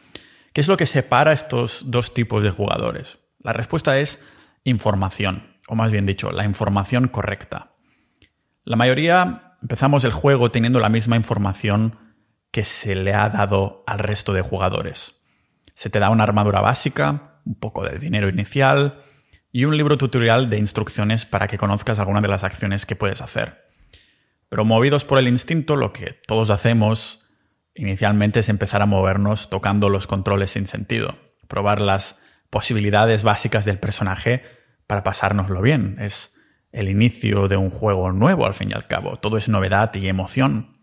¿Qué 0.52 0.62
es 0.62 0.68
lo 0.68 0.76
que 0.76 0.86
separa 0.86 1.32
estos 1.32 1.90
dos 1.90 2.14
tipos 2.14 2.42
de 2.42 2.50
jugadores? 2.50 3.18
La 3.40 3.52
respuesta 3.52 3.98
es 3.98 4.24
información, 4.64 5.58
o 5.68 5.74
más 5.74 5.92
bien 5.92 6.06
dicho, 6.06 6.32
la 6.32 6.44
información 6.44 7.08
correcta. 7.08 7.74
La 8.64 8.76
mayoría 8.76 9.56
empezamos 9.62 10.04
el 10.04 10.12
juego 10.12 10.50
teniendo 10.50 10.80
la 10.80 10.88
misma 10.88 11.16
información 11.16 11.98
que 12.50 12.64
se 12.64 12.94
le 12.94 13.14
ha 13.14 13.28
dado 13.28 13.84
al 13.86 13.98
resto 13.98 14.32
de 14.32 14.40
jugadores. 14.40 15.20
Se 15.74 15.90
te 15.90 15.98
da 16.00 16.10
una 16.10 16.24
armadura 16.24 16.60
básica, 16.60 17.40
un 17.44 17.54
poco 17.54 17.84
de 17.84 17.98
dinero 17.98 18.28
inicial, 18.28 19.04
y 19.52 19.64
un 19.64 19.76
libro 19.76 19.98
tutorial 19.98 20.50
de 20.50 20.58
instrucciones 20.58 21.26
para 21.26 21.46
que 21.46 21.58
conozcas 21.58 21.98
alguna 21.98 22.20
de 22.20 22.28
las 22.28 22.44
acciones 22.44 22.86
que 22.86 22.96
puedes 22.96 23.22
hacer. 23.22 23.67
Pero 24.48 24.64
movidos 24.64 25.04
por 25.04 25.18
el 25.18 25.28
instinto, 25.28 25.76
lo 25.76 25.92
que 25.92 26.18
todos 26.26 26.50
hacemos 26.50 27.26
inicialmente 27.74 28.40
es 28.40 28.48
empezar 28.48 28.82
a 28.82 28.86
movernos 28.86 29.50
tocando 29.50 29.88
los 29.88 30.06
controles 30.06 30.50
sin 30.50 30.66
sentido, 30.66 31.16
probar 31.46 31.80
las 31.80 32.22
posibilidades 32.50 33.22
básicas 33.22 33.64
del 33.64 33.78
personaje 33.78 34.42
para 34.86 35.04
pasárnoslo 35.04 35.60
bien. 35.60 35.96
Es 36.00 36.38
el 36.72 36.88
inicio 36.88 37.48
de 37.48 37.56
un 37.56 37.70
juego 37.70 38.10
nuevo 38.12 38.46
al 38.46 38.54
fin 38.54 38.70
y 38.70 38.74
al 38.74 38.86
cabo. 38.86 39.18
Todo 39.18 39.36
es 39.36 39.48
novedad 39.48 39.94
y 39.94 40.08
emoción. 40.08 40.78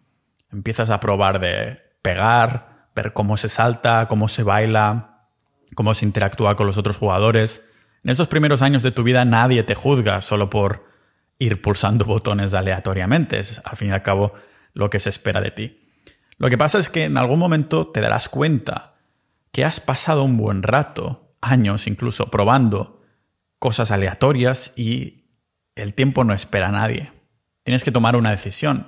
Empiezas 0.52 0.90
a 0.90 1.00
probar 1.00 1.40
de 1.40 1.80
pegar, 2.02 2.90
ver 2.96 3.14
cómo 3.14 3.36
se 3.36 3.50
salta, 3.50 4.08
cómo 4.08 4.28
se 4.28 4.44
baila, 4.44 5.28
cómo 5.74 5.94
se 5.94 6.06
interactúa 6.06 6.56
con 6.56 6.68
los 6.68 6.78
otros 6.78 6.98
jugadores 6.98 7.68
en 8.06 8.12
estos 8.12 8.28
primeros 8.28 8.62
años 8.62 8.84
de 8.84 8.92
tu 8.92 9.02
vida 9.02 9.26
nadie 9.26 9.64
te 9.64 9.74
juzga 9.74 10.22
solo 10.22 10.48
por 10.52 10.86
ir 11.40 11.62
pulsando 11.62 12.06
botones 12.06 12.54
aleatoriamente. 12.54 13.40
Es 13.40 13.62
al 13.64 13.78
fin 13.78 13.90
y 13.90 13.92
al 13.92 14.04
cabo 14.04 14.34
lo 14.74 14.90
que 14.90 15.00
se 15.00 15.10
espera 15.10 15.42
de 15.42 15.52
ti. 15.52 15.82
Lo 16.38 16.50
que 16.50 16.58
pasa 16.58 16.80
es 16.80 16.90
que 16.90 17.06
en 17.06 17.18
algún 17.18 17.40
momento 17.40 17.88
te 17.88 18.02
darás 18.02 18.28
cuenta 18.28 18.96
que 19.52 19.64
has 19.64 19.80
pasado 19.80 20.24
un 20.24 20.36
buen 20.36 20.64
rato, 20.64 21.34
años 21.42 21.88
incluso, 21.88 22.30
probando 22.30 23.02
cosas 23.58 23.92
aleatorias 23.92 24.74
y 24.76 25.30
el 25.76 25.94
tiempo 25.94 26.24
no 26.24 26.34
espera 26.34 26.68
a 26.68 26.72
nadie. 26.72 27.14
Tienes 27.64 27.84
que 27.84 27.92
tomar 27.92 28.16
una 28.16 28.32
decisión. 28.32 28.88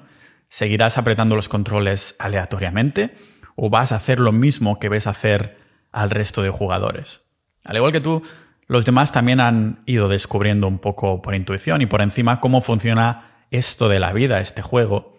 ¿Seguirás 0.50 0.98
apretando 0.98 1.36
los 1.36 1.50
controles 1.50 2.16
aleatoriamente 2.20 3.16
o 3.56 3.70
vas 3.70 3.92
a 3.92 3.96
hacer 3.96 4.20
lo 4.20 4.32
mismo 4.32 4.78
que 4.80 4.90
ves 4.90 5.08
hacer 5.08 5.58
al 5.92 6.10
resto 6.10 6.44
de 6.44 6.50
jugadores? 6.50 7.22
Al 7.64 7.78
igual 7.78 7.92
que 7.92 8.02
tú, 8.02 8.24
los 8.68 8.86
demás 8.86 9.12
también 9.12 9.40
han 9.40 9.82
ido 9.86 10.10
descubriendo 10.10 10.68
un 10.68 10.80
poco 10.80 11.22
por 11.22 11.36
intuición 11.36 11.82
y 11.82 11.86
por 11.86 12.02
encima 12.02 12.40
cómo 12.42 12.62
funciona 12.62 13.46
esto 13.50 13.88
de 13.88 14.00
la 14.00 14.12
vida, 14.12 14.42
este 14.42 14.62
juego. 14.62 15.18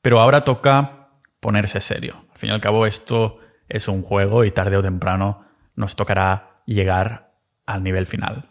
Pero 0.00 0.20
ahora 0.20 0.44
toca 0.44 1.10
ponerse 1.40 1.80
serio. 1.80 2.26
Al 2.32 2.38
fin 2.38 2.50
y 2.50 2.52
al 2.52 2.60
cabo 2.60 2.86
esto 2.86 3.38
es 3.68 3.88
un 3.88 4.02
juego 4.02 4.44
y 4.44 4.50
tarde 4.50 4.76
o 4.76 4.82
temprano 4.82 5.44
nos 5.76 5.96
tocará 5.96 6.62
llegar 6.64 7.34
al 7.66 7.82
nivel 7.82 8.06
final. 8.06 8.50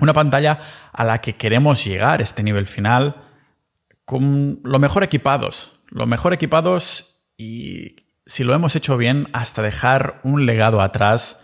Una 0.00 0.12
pantalla 0.12 0.60
a 0.92 1.04
la 1.04 1.20
que 1.20 1.34
queremos 1.34 1.84
llegar, 1.84 2.22
este 2.22 2.42
nivel 2.42 2.66
final, 2.66 3.16
con 4.04 4.60
lo 4.62 4.78
mejor 4.78 5.02
equipados. 5.02 5.80
Lo 5.88 6.06
mejor 6.06 6.32
equipados 6.32 7.26
y 7.36 7.96
si 8.26 8.44
lo 8.44 8.54
hemos 8.54 8.76
hecho 8.76 8.96
bien, 8.96 9.28
hasta 9.32 9.62
dejar 9.62 10.20
un 10.22 10.46
legado 10.46 10.80
atrás 10.80 11.43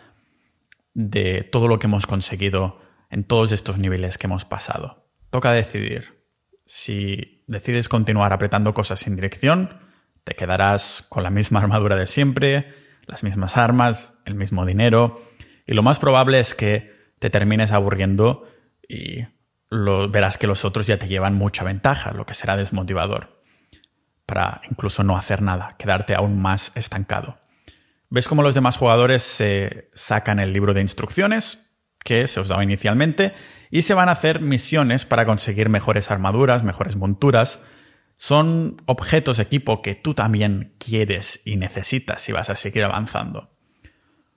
de 0.95 1.43
todo 1.43 1.69
lo 1.69 1.79
que 1.79 1.87
hemos 1.87 2.07
conseguido 2.07 2.81
en 3.11 3.25
todos 3.25 3.53
estos 3.53 3.79
niveles 3.79 4.19
que 4.19 4.27
hemos 4.27 4.45
pasado. 4.45 5.11
Toca 5.31 5.53
decidir. 5.53 6.25
Si 6.67 7.45
decides 7.47 7.89
continuar 7.89 8.33
apretando 8.33 8.75
cosas 8.75 9.01
sin 9.01 9.17
dirección, 9.17 9.79
te 10.25 10.35
quedarás 10.35 11.07
con 11.09 11.23
la 11.23 11.31
misma 11.31 11.61
armadura 11.61 11.97
de 11.97 12.07
siempre, 12.07 12.75
las 13.07 13.25
mismas 13.25 13.57
armas, 13.57 14.21
el 14.25 14.35
mismo 14.35 14.65
dinero, 14.67 15.21
y 15.67 15.75
lo 15.75 15.83
más 15.83 15.99
probable 15.99 16.41
es 16.41 16.55
que 16.55 17.15
te 17.19 17.31
termines 17.31 17.73
aburriendo 17.73 18.49
y 18.89 19.25
verás 19.71 20.39
que 20.39 20.47
los 20.47 20.65
otros 20.65 20.87
ya 20.87 20.99
te 20.99 21.09
llevan 21.09 21.35
mucha 21.35 21.65
ventaja, 21.65 22.13
lo 22.13 22.27
que 22.27 22.35
será 22.35 22.57
desmotivador, 22.57 23.43
para 24.27 24.61
incluso 24.69 25.05
no 25.05 25.17
hacer 25.17 25.43
nada, 25.43 25.77
quedarte 25.79 26.15
aún 26.15 26.41
más 26.41 26.73
estancado. 26.77 27.39
Ves 28.13 28.27
cómo 28.27 28.43
los 28.43 28.57
demás 28.57 28.77
jugadores 28.77 29.23
se 29.23 29.89
sacan 29.95 30.41
el 30.41 30.53
libro 30.53 30.75
de 30.75 30.81
instrucciones 30.81 31.79
que 32.05 32.27
se 32.27 32.41
os 32.41 32.49
daba 32.49 32.65
inicialmente 32.65 33.33
y 33.71 33.83
se 33.83 33.95
van 33.95 34.09
a 34.09 34.13
hacer 34.13 34.41
misiones 34.41 35.05
para 35.05 35.25
conseguir 35.25 35.69
mejores 35.69 36.11
armaduras, 36.11 36.65
mejores 36.65 36.97
monturas. 36.97 37.61
Son 38.17 38.83
objetos, 38.87 39.39
equipo 39.39 39.81
que 39.81 39.95
tú 39.95 40.15
también 40.15 40.75
quieres 40.79 41.43
y 41.45 41.57
necesitas 41.57 42.21
si 42.21 42.33
vas 42.33 42.51
a 42.51 42.57
seguir 42.57 42.83
avanzando. 42.83 43.51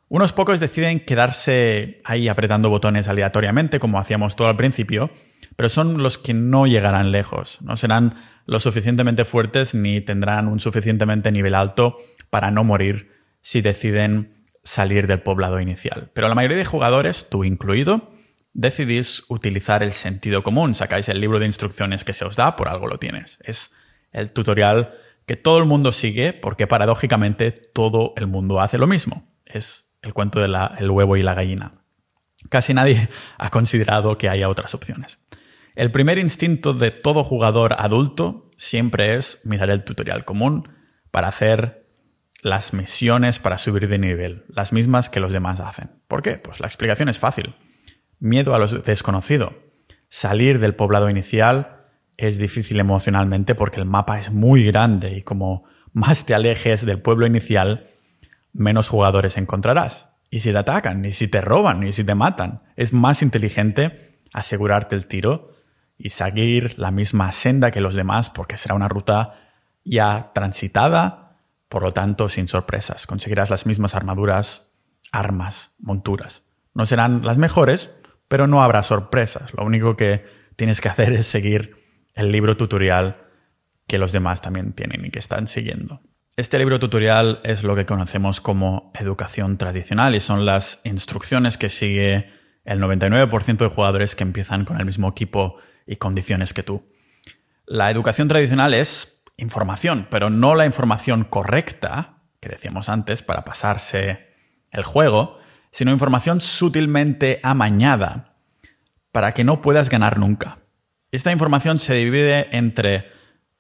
Unos 0.08 0.34
pocos 0.34 0.60
deciden 0.60 1.00
quedarse 1.00 2.00
ahí 2.06 2.28
apretando 2.28 2.70
botones 2.70 3.08
aleatoriamente, 3.08 3.80
como 3.80 3.98
hacíamos 3.98 4.36
todo 4.36 4.50
al 4.50 4.56
principio, 4.56 5.10
pero 5.56 5.68
son 5.70 6.04
los 6.04 6.20
que 6.20 6.36
no 6.36 6.68
llegarán 6.68 7.12
lejos, 7.12 7.60
no 7.64 7.76
serán 7.76 8.18
lo 8.46 8.60
suficientemente 8.60 9.26
fuertes 9.26 9.74
ni 9.74 10.00
tendrán 10.00 10.48
un 10.48 10.60
suficientemente 10.60 11.32
nivel 11.32 11.56
alto 11.56 11.98
para 12.30 12.52
no 12.52 12.64
morir 12.64 13.23
si 13.44 13.62
deciden 13.62 14.46
salir 14.64 15.06
del 15.06 15.22
poblado 15.22 15.60
inicial. 15.60 16.10
Pero 16.14 16.30
la 16.30 16.34
mayoría 16.34 16.58
de 16.58 16.66
jugadores, 16.66 17.28
tú 17.30 17.44
incluido, 17.44 18.14
decidís 18.54 19.24
utilizar 19.28 19.84
el 19.84 19.92
sentido 19.92 20.44
común. 20.44 20.74
Sacáis 20.74 21.10
el 21.10 21.20
libro 21.20 21.40
de 21.40 21.46
instrucciones 21.46 22.04
que 22.04 22.14
se 22.14 22.26
os 22.26 22.38
da, 22.38 22.56
por 22.56 22.70
algo 22.70 22.88
lo 22.88 22.98
tienes. 22.98 23.38
Es 23.44 23.76
el 24.12 24.32
tutorial 24.32 24.94
que 25.26 25.36
todo 25.36 25.60
el 25.60 25.66
mundo 25.66 25.92
sigue 25.92 26.34
porque 26.34 26.68
paradójicamente 26.68 27.52
todo 27.52 28.14
el 28.16 28.28
mundo 28.28 28.62
hace 28.62 28.78
lo 28.78 28.88
mismo. 28.88 29.30
Es 29.46 29.98
el 30.02 30.14
cuento 30.14 30.40
del 30.40 30.90
huevo 30.90 31.18
y 31.18 31.22
la 31.22 31.34
gallina. 31.34 31.84
Casi 32.50 32.74
nadie 32.74 33.10
ha 33.38 33.50
considerado 33.50 34.18
que 34.18 34.30
haya 34.30 34.50
otras 34.50 34.74
opciones. 34.74 35.20
El 35.76 35.92
primer 35.92 36.18
instinto 36.18 36.74
de 36.74 36.92
todo 36.92 37.24
jugador 37.24 37.76
adulto 37.78 38.52
siempre 38.58 39.16
es 39.16 39.42
mirar 39.46 39.70
el 39.70 39.84
tutorial 39.84 40.24
común 40.24 40.70
para 41.12 41.28
hacer 41.28 41.83
las 42.44 42.74
misiones 42.74 43.40
para 43.40 43.58
subir 43.58 43.88
de 43.88 43.98
nivel, 43.98 44.44
las 44.50 44.74
mismas 44.74 45.10
que 45.10 45.22
los 45.22 45.32
demás 45.32 45.62
hacen. 45.62 45.92
¿Por 46.10 46.22
qué? 46.22 46.38
Pues 46.38 46.60
la 46.60 46.68
explicación 46.68 47.08
es 47.08 47.18
fácil. 47.18 47.56
miedo 48.20 48.54
a 48.54 48.60
lo 48.60 48.68
desconocido. 48.68 49.54
Salir 50.10 50.60
del 50.60 50.76
poblado 50.76 51.10
inicial 51.10 51.88
es 52.18 52.38
difícil 52.38 52.80
emocionalmente 52.80 53.56
porque 53.56 53.80
el 53.80 53.86
mapa 53.86 54.20
es 54.20 54.32
muy 54.32 54.66
grande 54.66 55.16
y 55.18 55.24
como 55.24 55.64
más 55.94 56.26
te 56.26 56.34
alejes 56.34 56.86
del 56.86 57.02
pueblo 57.02 57.26
inicial, 57.26 57.90
menos 58.52 58.90
jugadores 58.90 59.38
encontrarás. 59.38 60.16
Y 60.30 60.40
si 60.40 60.52
te 60.52 60.58
atacan, 60.58 61.06
y 61.06 61.12
si 61.12 61.28
te 61.28 61.42
roban, 61.42 61.84
y 61.84 61.94
si 61.94 62.04
te 62.04 62.16
matan, 62.16 62.64
es 62.76 62.92
más 62.92 63.22
inteligente 63.22 64.20
asegurarte 64.34 64.96
el 64.96 65.08
tiro 65.08 65.54
y 65.98 66.10
seguir 66.10 66.78
la 66.78 66.92
misma 66.92 67.32
senda 67.32 67.72
que 67.72 67.82
los 67.82 67.96
demás 67.96 68.30
porque 68.30 68.58
será 68.58 68.76
una 68.76 68.90
ruta 68.90 69.36
ya 69.86 70.32
transitada, 70.34 71.23
por 71.74 71.82
lo 71.82 71.92
tanto 71.92 72.30
sin 72.30 72.48
sorpresas. 72.48 73.08
Conseguirás 73.08 73.50
las 73.50 73.66
mismas 73.66 73.96
armaduras, 73.96 74.70
armas, 75.12 75.74
monturas. 75.80 76.44
No 76.76 76.86
serán 76.86 77.26
las 77.26 77.40
mejores, 77.40 77.90
pero 78.28 78.46
no 78.46 78.62
habrá 78.62 78.84
sorpresas. 78.84 79.56
Lo 79.56 79.66
único 79.66 79.98
que 79.98 80.24
tienes 80.56 80.82
que 80.82 80.90
hacer 80.90 81.14
es 81.14 81.26
seguir 81.26 81.76
el 82.14 82.32
libro 82.32 82.58
tutorial 82.58 83.26
que 83.88 83.98
los 83.98 84.12
demás 84.12 84.40
también 84.40 84.74
tienen 84.74 85.04
y 85.04 85.10
que 85.10 85.18
están 85.18 85.48
siguiendo. 85.48 86.00
Este 86.38 86.60
libro 86.60 86.78
tutorial 86.78 87.40
es 87.44 87.64
lo 87.64 87.76
que 87.76 87.88
conocemos 87.88 88.40
como 88.40 88.92
educación 88.94 89.58
tradicional 89.58 90.14
y 90.14 90.20
son 90.20 90.46
las 90.46 90.80
instrucciones 90.84 91.58
que 91.58 91.72
sigue 91.72 92.30
el 92.66 92.80
99% 92.80 93.58
de 93.58 93.68
jugadores 93.68 94.14
que 94.14 94.22
empiezan 94.22 94.64
con 94.64 94.80
el 94.80 94.86
mismo 94.86 95.10
equipo 95.10 95.58
y 95.88 95.96
condiciones 95.96 96.54
que 96.54 96.62
tú. 96.62 96.88
La 97.66 97.90
educación 97.90 98.28
tradicional 98.28 98.76
es 98.76 99.13
información, 99.38 100.08
pero 100.10 100.30
no 100.30 100.56
la 100.56 100.66
información 100.66 101.24
correcta, 101.24 102.24
que 102.40 102.50
decíamos 102.50 102.90
antes, 102.90 103.24
para 103.24 103.44
pasarse 103.44 104.28
el 104.72 104.84
juego, 104.84 105.40
sino 105.72 105.92
información 105.92 106.42
sutilmente 106.42 107.40
amañada 107.44 108.36
para 109.12 109.34
que 109.34 109.44
no 109.44 109.62
puedas 109.62 109.90
ganar 109.90 110.20
nunca. 110.20 110.60
Esta 111.12 111.32
información 111.32 111.80
se 111.80 111.94
divide 111.96 112.56
entre 112.56 113.12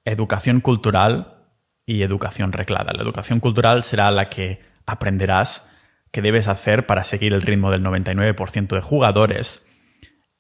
educación 0.06 0.62
cultural 0.62 1.46
y 1.86 2.02
educación 2.02 2.52
reglada. 2.52 2.94
La 2.94 3.04
educación 3.04 3.40
cultural 3.40 3.84
será 3.84 4.12
la 4.12 4.30
que 4.30 4.62
aprenderás 4.86 5.72
que 6.12 6.22
debes 6.22 6.48
hacer 6.48 6.86
para 6.86 7.04
seguir 7.04 7.34
el 7.34 7.42
ritmo 7.42 7.72
del 7.72 7.84
99% 7.84 8.68
de 8.76 8.82
jugadores 8.82 9.68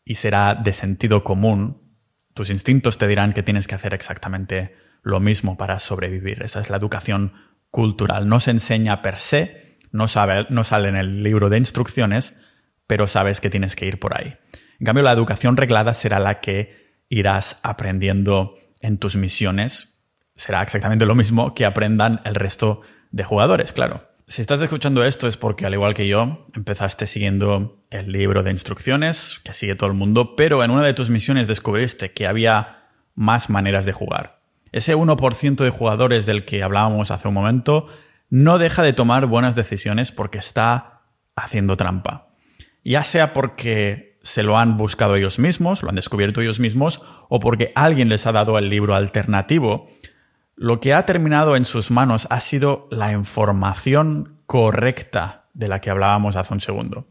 y 0.05 0.15
será 0.15 0.55
de 0.55 0.73
sentido 0.73 1.23
común. 1.23 1.97
Tus 2.33 2.49
instintos 2.49 2.97
te 2.97 3.07
dirán 3.07 3.33
que 3.33 3.43
tienes 3.43 3.67
que 3.67 3.75
hacer 3.75 3.93
exactamente 3.93 4.75
lo 5.03 5.19
mismo 5.19 5.57
para 5.57 5.79
sobrevivir. 5.79 6.41
Esa 6.41 6.61
es 6.61 6.69
la 6.69 6.77
educación 6.77 7.33
cultural. 7.69 8.27
No 8.27 8.39
se 8.39 8.51
enseña 8.51 9.01
per 9.01 9.17
se, 9.17 9.77
no, 9.91 10.07
sabe, 10.07 10.47
no 10.49 10.63
sale 10.63 10.89
en 10.89 10.95
el 10.95 11.21
libro 11.21 11.49
de 11.49 11.57
instrucciones, 11.57 12.39
pero 12.87 13.07
sabes 13.07 13.41
que 13.41 13.49
tienes 13.49 13.75
que 13.75 13.85
ir 13.85 13.99
por 13.99 14.17
ahí. 14.17 14.35
En 14.79 14.85
cambio, 14.85 15.03
la 15.03 15.11
educación 15.11 15.57
reglada 15.57 15.93
será 15.93 16.19
la 16.19 16.39
que 16.39 17.01
irás 17.09 17.59
aprendiendo 17.63 18.57
en 18.81 18.97
tus 18.97 19.15
misiones. 19.15 20.05
Será 20.35 20.61
exactamente 20.63 21.05
lo 21.05 21.15
mismo 21.15 21.53
que 21.53 21.65
aprendan 21.65 22.21
el 22.25 22.35
resto 22.35 22.81
de 23.11 23.23
jugadores, 23.23 23.73
claro. 23.73 24.09
Si 24.27 24.41
estás 24.41 24.61
escuchando 24.61 25.03
esto 25.03 25.27
es 25.27 25.37
porque, 25.37 25.65
al 25.65 25.73
igual 25.73 25.93
que 25.93 26.07
yo, 26.07 26.47
empezaste 26.55 27.07
siguiendo 27.07 27.77
el 27.89 28.11
libro 28.11 28.41
de 28.41 28.51
instrucciones 28.51 29.39
que 29.43 29.53
sigue 29.53 29.75
todo 29.75 29.89
el 29.89 29.95
mundo, 29.95 30.35
pero 30.35 30.63
en 30.63 30.71
una 30.71 30.85
de 30.85 30.93
tus 30.93 31.09
misiones 31.09 31.47
descubriste 31.47 32.13
que 32.13 32.25
había 32.25 32.87
más 33.15 33.49
maneras 33.49 33.85
de 33.85 33.91
jugar. 33.91 34.42
Ese 34.73 34.97
1% 34.97 35.63
de 35.63 35.69
jugadores 35.69 36.25
del 36.25 36.43
que 36.43 36.63
hablábamos 36.63 37.11
hace 37.11 37.27
un 37.27 37.35
momento 37.35 37.87
no 38.29 38.57
deja 38.57 38.81
de 38.81 38.91
tomar 38.91 39.27
buenas 39.27 39.55
decisiones 39.55 40.11
porque 40.11 40.39
está 40.39 41.03
haciendo 41.35 41.77
trampa. 41.77 42.29
Ya 42.83 43.03
sea 43.03 43.33
porque 43.33 44.17
se 44.23 44.41
lo 44.41 44.57
han 44.57 44.75
buscado 44.75 45.15
ellos 45.15 45.37
mismos, 45.37 45.83
lo 45.83 45.89
han 45.89 45.95
descubierto 45.95 46.41
ellos 46.41 46.59
mismos, 46.59 47.01
o 47.29 47.39
porque 47.39 47.71
alguien 47.75 48.09
les 48.09 48.25
ha 48.25 48.31
dado 48.31 48.57
el 48.57 48.69
libro 48.69 48.95
alternativo, 48.95 49.89
lo 50.55 50.79
que 50.79 50.93
ha 50.93 51.05
terminado 51.05 51.55
en 51.55 51.65
sus 51.65 51.91
manos 51.91 52.27
ha 52.31 52.39
sido 52.39 52.87
la 52.89 53.11
información 53.11 54.39
correcta 54.47 55.45
de 55.53 55.67
la 55.67 55.81
que 55.81 55.91
hablábamos 55.91 56.35
hace 56.35 56.53
un 56.53 56.61
segundo. 56.61 57.07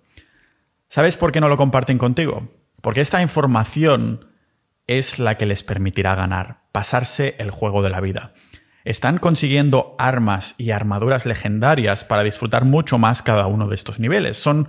¿Sabes 0.88 1.16
por 1.16 1.30
qué 1.30 1.40
no 1.40 1.48
lo 1.48 1.56
comparten 1.56 1.98
contigo? 1.98 2.48
Porque 2.80 3.00
esta 3.00 3.22
información 3.22 4.26
es 4.88 5.20
la 5.20 5.36
que 5.36 5.46
les 5.46 5.62
permitirá 5.62 6.16
ganar, 6.16 6.61
pasarse 6.72 7.36
el 7.38 7.50
juego 7.50 7.82
de 7.82 7.90
la 7.90 8.00
vida. 8.00 8.32
Están 8.84 9.18
consiguiendo 9.18 9.94
armas 9.98 10.56
y 10.58 10.70
armaduras 10.70 11.24
legendarias 11.24 12.04
para 12.04 12.24
disfrutar 12.24 12.64
mucho 12.64 12.98
más 12.98 13.22
cada 13.22 13.46
uno 13.46 13.68
de 13.68 13.76
estos 13.76 14.00
niveles. 14.00 14.36
Son 14.36 14.68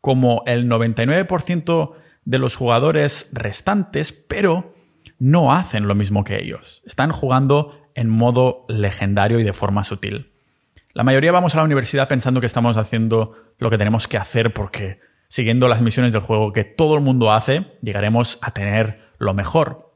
como 0.00 0.44
el 0.46 0.68
99% 0.68 1.94
de 2.24 2.38
los 2.38 2.54
jugadores 2.54 3.30
restantes, 3.32 4.12
pero 4.12 4.74
no 5.18 5.52
hacen 5.52 5.88
lo 5.88 5.94
mismo 5.96 6.22
que 6.22 6.40
ellos. 6.40 6.82
Están 6.86 7.10
jugando 7.10 7.90
en 7.94 8.08
modo 8.08 8.64
legendario 8.68 9.40
y 9.40 9.44
de 9.44 9.52
forma 9.52 9.82
sutil. 9.82 10.32
La 10.92 11.02
mayoría 11.02 11.32
vamos 11.32 11.54
a 11.54 11.58
la 11.58 11.64
universidad 11.64 12.08
pensando 12.08 12.40
que 12.40 12.46
estamos 12.46 12.76
haciendo 12.76 13.34
lo 13.58 13.70
que 13.70 13.78
tenemos 13.78 14.06
que 14.06 14.16
hacer 14.16 14.52
porque 14.52 15.00
siguiendo 15.28 15.68
las 15.68 15.82
misiones 15.82 16.12
del 16.12 16.22
juego 16.22 16.52
que 16.52 16.64
todo 16.64 16.94
el 16.94 17.02
mundo 17.02 17.32
hace, 17.32 17.66
llegaremos 17.82 18.38
a 18.40 18.52
tener 18.52 19.00
lo 19.18 19.34
mejor. 19.34 19.92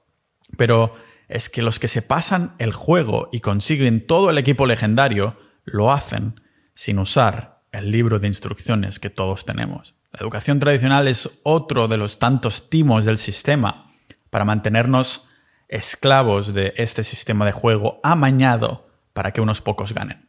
Pero 0.56 0.94
es 1.32 1.48
que 1.48 1.62
los 1.62 1.78
que 1.78 1.88
se 1.88 2.02
pasan 2.02 2.54
el 2.58 2.74
juego 2.74 3.30
y 3.32 3.40
consiguen 3.40 4.06
todo 4.06 4.28
el 4.28 4.36
equipo 4.36 4.66
legendario, 4.66 5.38
lo 5.64 5.90
hacen 5.90 6.42
sin 6.74 6.98
usar 6.98 7.62
el 7.72 7.90
libro 7.90 8.18
de 8.18 8.28
instrucciones 8.28 8.98
que 8.98 9.08
todos 9.08 9.46
tenemos. 9.46 9.94
La 10.12 10.20
educación 10.20 10.60
tradicional 10.60 11.08
es 11.08 11.40
otro 11.42 11.88
de 11.88 11.96
los 11.96 12.18
tantos 12.18 12.68
timos 12.68 13.06
del 13.06 13.16
sistema 13.16 13.90
para 14.28 14.44
mantenernos 14.44 15.26
esclavos 15.68 16.52
de 16.52 16.74
este 16.76 17.02
sistema 17.02 17.46
de 17.46 17.52
juego 17.52 17.98
amañado 18.02 18.86
para 19.14 19.32
que 19.32 19.40
unos 19.40 19.62
pocos 19.62 19.94
ganen. 19.94 20.28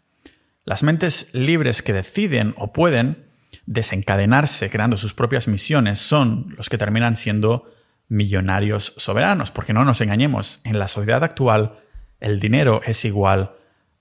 Las 0.63 0.83
mentes 0.83 1.33
libres 1.33 1.81
que 1.81 1.91
deciden 1.91 2.53
o 2.57 2.71
pueden 2.71 3.25
desencadenarse 3.65 4.69
creando 4.69 4.95
sus 4.95 5.13
propias 5.13 5.49
misiones 5.49 5.99
son 5.99 6.53
los 6.55 6.69
que 6.69 6.77
terminan 6.77 7.17
siendo 7.17 7.72
millonarios 8.07 8.93
soberanos, 8.97 9.51
porque 9.51 9.73
no 9.73 9.85
nos 9.85 10.01
engañemos, 10.01 10.61
en 10.63 10.79
la 10.79 10.87
sociedad 10.87 11.23
actual 11.23 11.79
el 12.19 12.39
dinero 12.39 12.81
es 12.85 13.05
igual 13.05 13.55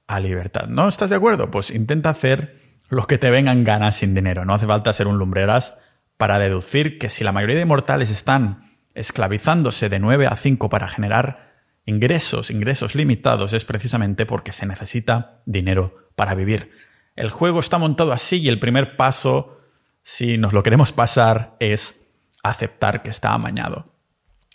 a 0.07 0.21
libertad. 0.21 0.69
¿No 0.69 0.89
estás 0.89 1.11
de 1.11 1.17
acuerdo? 1.17 1.51
Pues 1.51 1.71
intenta 1.71 2.11
hacer 2.11 2.61
los 2.89 3.07
que 3.07 3.19
te 3.19 3.31
vengan 3.31 3.65
ganas 3.65 3.97
sin 3.97 4.15
dinero. 4.15 4.45
No 4.45 4.55
hace 4.55 4.67
falta 4.67 4.93
ser 4.93 5.07
un 5.07 5.19
lumbreras 5.19 5.79
para 6.19 6.39
deducir 6.39 6.99
que 6.99 7.11
si 7.11 7.25
la 7.25 7.33
mayoría 7.33 7.57
de 7.57 7.65
mortales 7.65 8.11
están 8.11 8.71
esclavizándose 8.95 9.89
de 9.89 9.99
9 9.99 10.27
a 10.27 10.37
5 10.37 10.69
para 10.69 10.89
generar 10.89 11.53
ingresos, 11.85 12.51
ingresos 12.51 12.95
limitados, 12.95 13.55
es 13.55 13.65
precisamente 13.65 14.27
porque 14.27 14.53
se 14.53 14.67
necesita 14.67 15.43
dinero 15.47 16.09
para 16.15 16.35
vivir. 16.35 16.71
El 17.17 17.31
juego 17.31 17.61
está 17.61 17.79
montado 17.79 18.13
así 18.13 18.41
y 18.41 18.49
el 18.49 18.61
primer 18.61 18.97
paso, 18.97 19.59
si 20.03 20.39
nos 20.39 20.53
lo 20.53 20.63
queremos 20.63 20.93
pasar, 20.93 21.57
es 21.59 22.13
aceptar 22.43 23.03
que 23.03 23.11
está 23.11 23.33
amañado. 23.33 23.92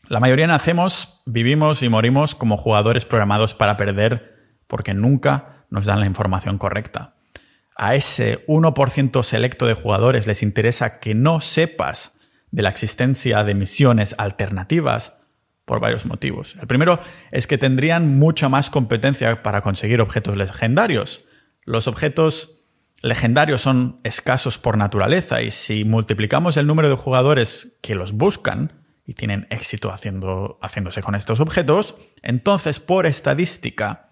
La 0.09 0.19
mayoría 0.19 0.47
nacemos, 0.47 1.21
vivimos 1.25 1.83
y 1.83 1.89
morimos 1.89 2.35
como 2.35 2.57
jugadores 2.57 3.05
programados 3.05 3.53
para 3.53 3.77
perder 3.77 4.35
porque 4.67 4.93
nunca 4.93 5.65
nos 5.69 5.85
dan 5.85 5.99
la 5.99 6.05
información 6.05 6.57
correcta 6.57 7.13
a 7.77 7.93
ese 7.95 8.45
1% 8.47 9.23
selecto 9.23 9.67
de 9.67 9.75
jugadores 9.75 10.25
les 10.25 10.41
interesa 10.41 10.99
que 10.99 11.13
no 11.13 11.39
sepas 11.39 12.19
de 12.49 12.63
la 12.63 12.69
existencia 12.69 13.43
de 13.43 13.53
misiones 13.53 14.15
alternativas 14.17 15.19
por 15.63 15.79
varios 15.79 16.05
motivos. 16.05 16.55
El 16.59 16.67
primero 16.67 16.99
es 17.31 17.45
que 17.45 17.57
tendrían 17.57 18.17
mucha 18.17 18.49
más 18.49 18.69
competencia 18.69 19.43
para 19.43 19.61
conseguir 19.61 20.01
objetos 20.01 20.35
legendarios. 20.35 21.25
Los 21.65 21.87
objetos 21.87 22.63
legendarios 23.01 23.61
son 23.61 23.99
escasos 24.03 24.57
por 24.57 24.77
naturaleza 24.77 25.43
y 25.43 25.51
si 25.51 25.85
multiplicamos 25.85 26.57
el 26.57 26.65
número 26.65 26.89
de 26.89 26.95
jugadores 26.95 27.77
que 27.83 27.93
los 27.93 28.13
buscan 28.13 28.76
y 29.07 29.13
tienen 29.13 29.47
éxito 29.49 29.91
haciéndose 29.91 31.01
con 31.01 31.15
estos 31.15 31.39
objetos, 31.39 31.95
entonces 32.21 32.81
por 32.81 33.05
estadística 33.05 34.09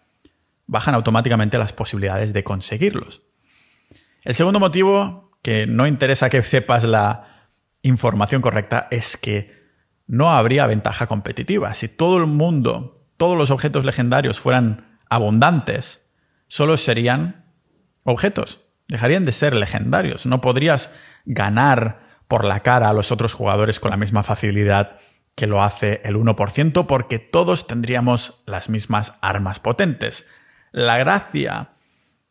bajan 0.67 0.95
automáticamente 0.95 1.57
las 1.57 1.73
posibilidades 1.73 2.31
de 2.31 2.45
conseguirlos. 2.45 3.21
El 4.23 4.33
segundo 4.33 4.59
motivo, 4.59 5.31
que 5.43 5.67
no 5.67 5.85
interesa 5.85 6.29
que 6.29 6.41
sepas 6.41 6.85
la 6.85 7.49
información 7.81 8.41
correcta, 8.41 8.87
es 8.89 9.17
que 9.17 9.65
no 10.07 10.31
habría 10.31 10.65
ventaja 10.65 11.07
competitiva. 11.07 11.73
Si 11.73 11.89
todo 11.89 12.17
el 12.17 12.25
mundo, 12.25 13.05
todos 13.17 13.37
los 13.37 13.51
objetos 13.51 13.83
legendarios 13.83 14.39
fueran 14.39 14.97
abundantes, 15.09 16.15
solo 16.47 16.77
serían 16.77 17.43
objetos. 18.03 18.61
Dejarían 18.87 19.25
de 19.25 19.33
ser 19.33 19.55
legendarios. 19.55 20.25
No 20.25 20.39
podrías 20.39 20.97
ganar 21.25 22.04
por 22.27 22.43
la 22.43 22.61
cara 22.61 22.89
a 22.89 22.93
los 22.93 23.11
otros 23.11 23.33
jugadores 23.33 23.79
con 23.79 23.91
la 23.91 23.97
misma 23.97 24.23
facilidad 24.23 24.97
que 25.35 25.47
lo 25.47 25.61
hace 25.61 26.01
el 26.05 26.15
1% 26.15 26.85
porque 26.87 27.19
todos 27.19 27.67
tendríamos 27.67 28.41
las 28.45 28.69
mismas 28.69 29.13
armas 29.21 29.59
potentes. 29.59 30.27
La 30.71 30.97
gracia 30.97 31.71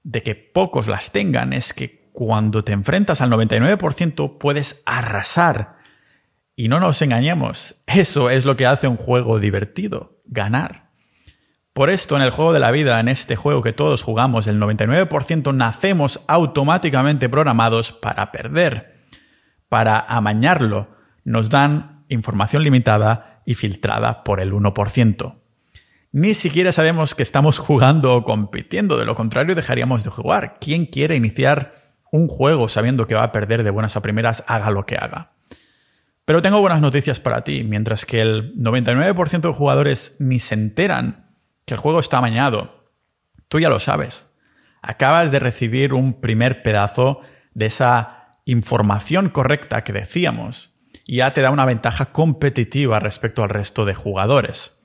de 0.02 0.22
que 0.22 0.34
pocos 0.34 0.86
las 0.86 1.12
tengan 1.12 1.52
es 1.52 1.72
que 1.72 2.08
cuando 2.12 2.64
te 2.64 2.72
enfrentas 2.72 3.20
al 3.20 3.30
99% 3.30 4.38
puedes 4.38 4.82
arrasar 4.86 5.76
Y 6.56 6.68
no 6.68 6.78
nos 6.78 7.02
engañemos, 7.02 7.82
eso 7.88 8.30
es 8.30 8.44
lo 8.44 8.56
que 8.56 8.66
hace 8.66 8.86
un 8.86 8.96
juego 8.96 9.40
divertido, 9.40 10.18
ganar. 10.26 10.90
Por 11.72 11.90
esto 11.90 12.14
en 12.14 12.22
el 12.22 12.30
juego 12.30 12.52
de 12.52 12.60
la 12.60 12.70
vida, 12.70 13.00
en 13.00 13.08
este 13.08 13.34
juego 13.34 13.60
que 13.60 13.72
todos 13.72 14.04
jugamos, 14.04 14.46
el 14.46 14.60
99% 14.60 15.52
nacemos 15.52 16.24
automáticamente 16.28 17.28
programados 17.28 17.90
para 17.90 18.30
perder. 18.30 18.93
Para 19.68 19.98
amañarlo, 19.98 20.88
nos 21.24 21.50
dan 21.50 22.04
información 22.08 22.62
limitada 22.62 23.42
y 23.46 23.54
filtrada 23.54 24.24
por 24.24 24.40
el 24.40 24.52
1%. 24.52 25.34
Ni 26.12 26.34
siquiera 26.34 26.70
sabemos 26.70 27.14
que 27.14 27.24
estamos 27.24 27.58
jugando 27.58 28.14
o 28.14 28.24
compitiendo, 28.24 28.98
de 28.98 29.04
lo 29.04 29.16
contrario 29.16 29.54
dejaríamos 29.54 30.04
de 30.04 30.10
jugar. 30.10 30.52
¿Quién 30.60 30.86
quiere 30.86 31.16
iniciar 31.16 31.74
un 32.12 32.28
juego 32.28 32.68
sabiendo 32.68 33.08
que 33.08 33.16
va 33.16 33.24
a 33.24 33.32
perder 33.32 33.64
de 33.64 33.70
buenas 33.70 33.96
a 33.96 34.02
primeras, 34.02 34.44
haga 34.46 34.70
lo 34.70 34.86
que 34.86 34.94
haga? 34.94 35.32
Pero 36.24 36.40
tengo 36.40 36.60
buenas 36.60 36.80
noticias 36.80 37.20
para 37.20 37.42
ti, 37.42 37.64
mientras 37.64 38.06
que 38.06 38.20
el 38.20 38.54
99% 38.54 39.40
de 39.40 39.52
jugadores 39.52 40.16
ni 40.20 40.38
se 40.38 40.54
enteran 40.54 41.34
que 41.66 41.74
el 41.74 41.80
juego 41.80 41.98
está 41.98 42.18
amañado. 42.18 42.90
Tú 43.48 43.60
ya 43.60 43.68
lo 43.68 43.80
sabes. 43.80 44.32
Acabas 44.82 45.30
de 45.32 45.38
recibir 45.38 45.92
un 45.92 46.20
primer 46.20 46.62
pedazo 46.62 47.20
de 47.52 47.66
esa 47.66 48.23
información 48.44 49.30
correcta 49.30 49.84
que 49.84 49.92
decíamos 49.92 50.74
ya 51.06 51.32
te 51.32 51.42
da 51.42 51.50
una 51.50 51.64
ventaja 51.64 52.12
competitiva 52.12 53.00
respecto 53.00 53.42
al 53.42 53.50
resto 53.50 53.84
de 53.84 53.94
jugadores. 53.94 54.80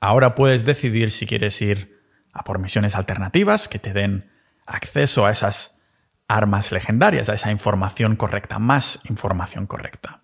Ahora 0.00 0.34
puedes 0.34 0.64
decidir 0.64 1.10
si 1.10 1.26
quieres 1.26 1.60
ir 1.60 2.00
a 2.32 2.44
por 2.44 2.58
misiones 2.58 2.94
alternativas 2.94 3.68
que 3.68 3.78
te 3.78 3.92
den 3.92 4.30
acceso 4.66 5.26
a 5.26 5.32
esas 5.32 5.82
armas 6.28 6.72
legendarias, 6.72 7.28
a 7.28 7.34
esa 7.34 7.50
información 7.50 8.16
correcta, 8.16 8.58
más 8.58 9.00
información 9.08 9.66
correcta. 9.66 10.22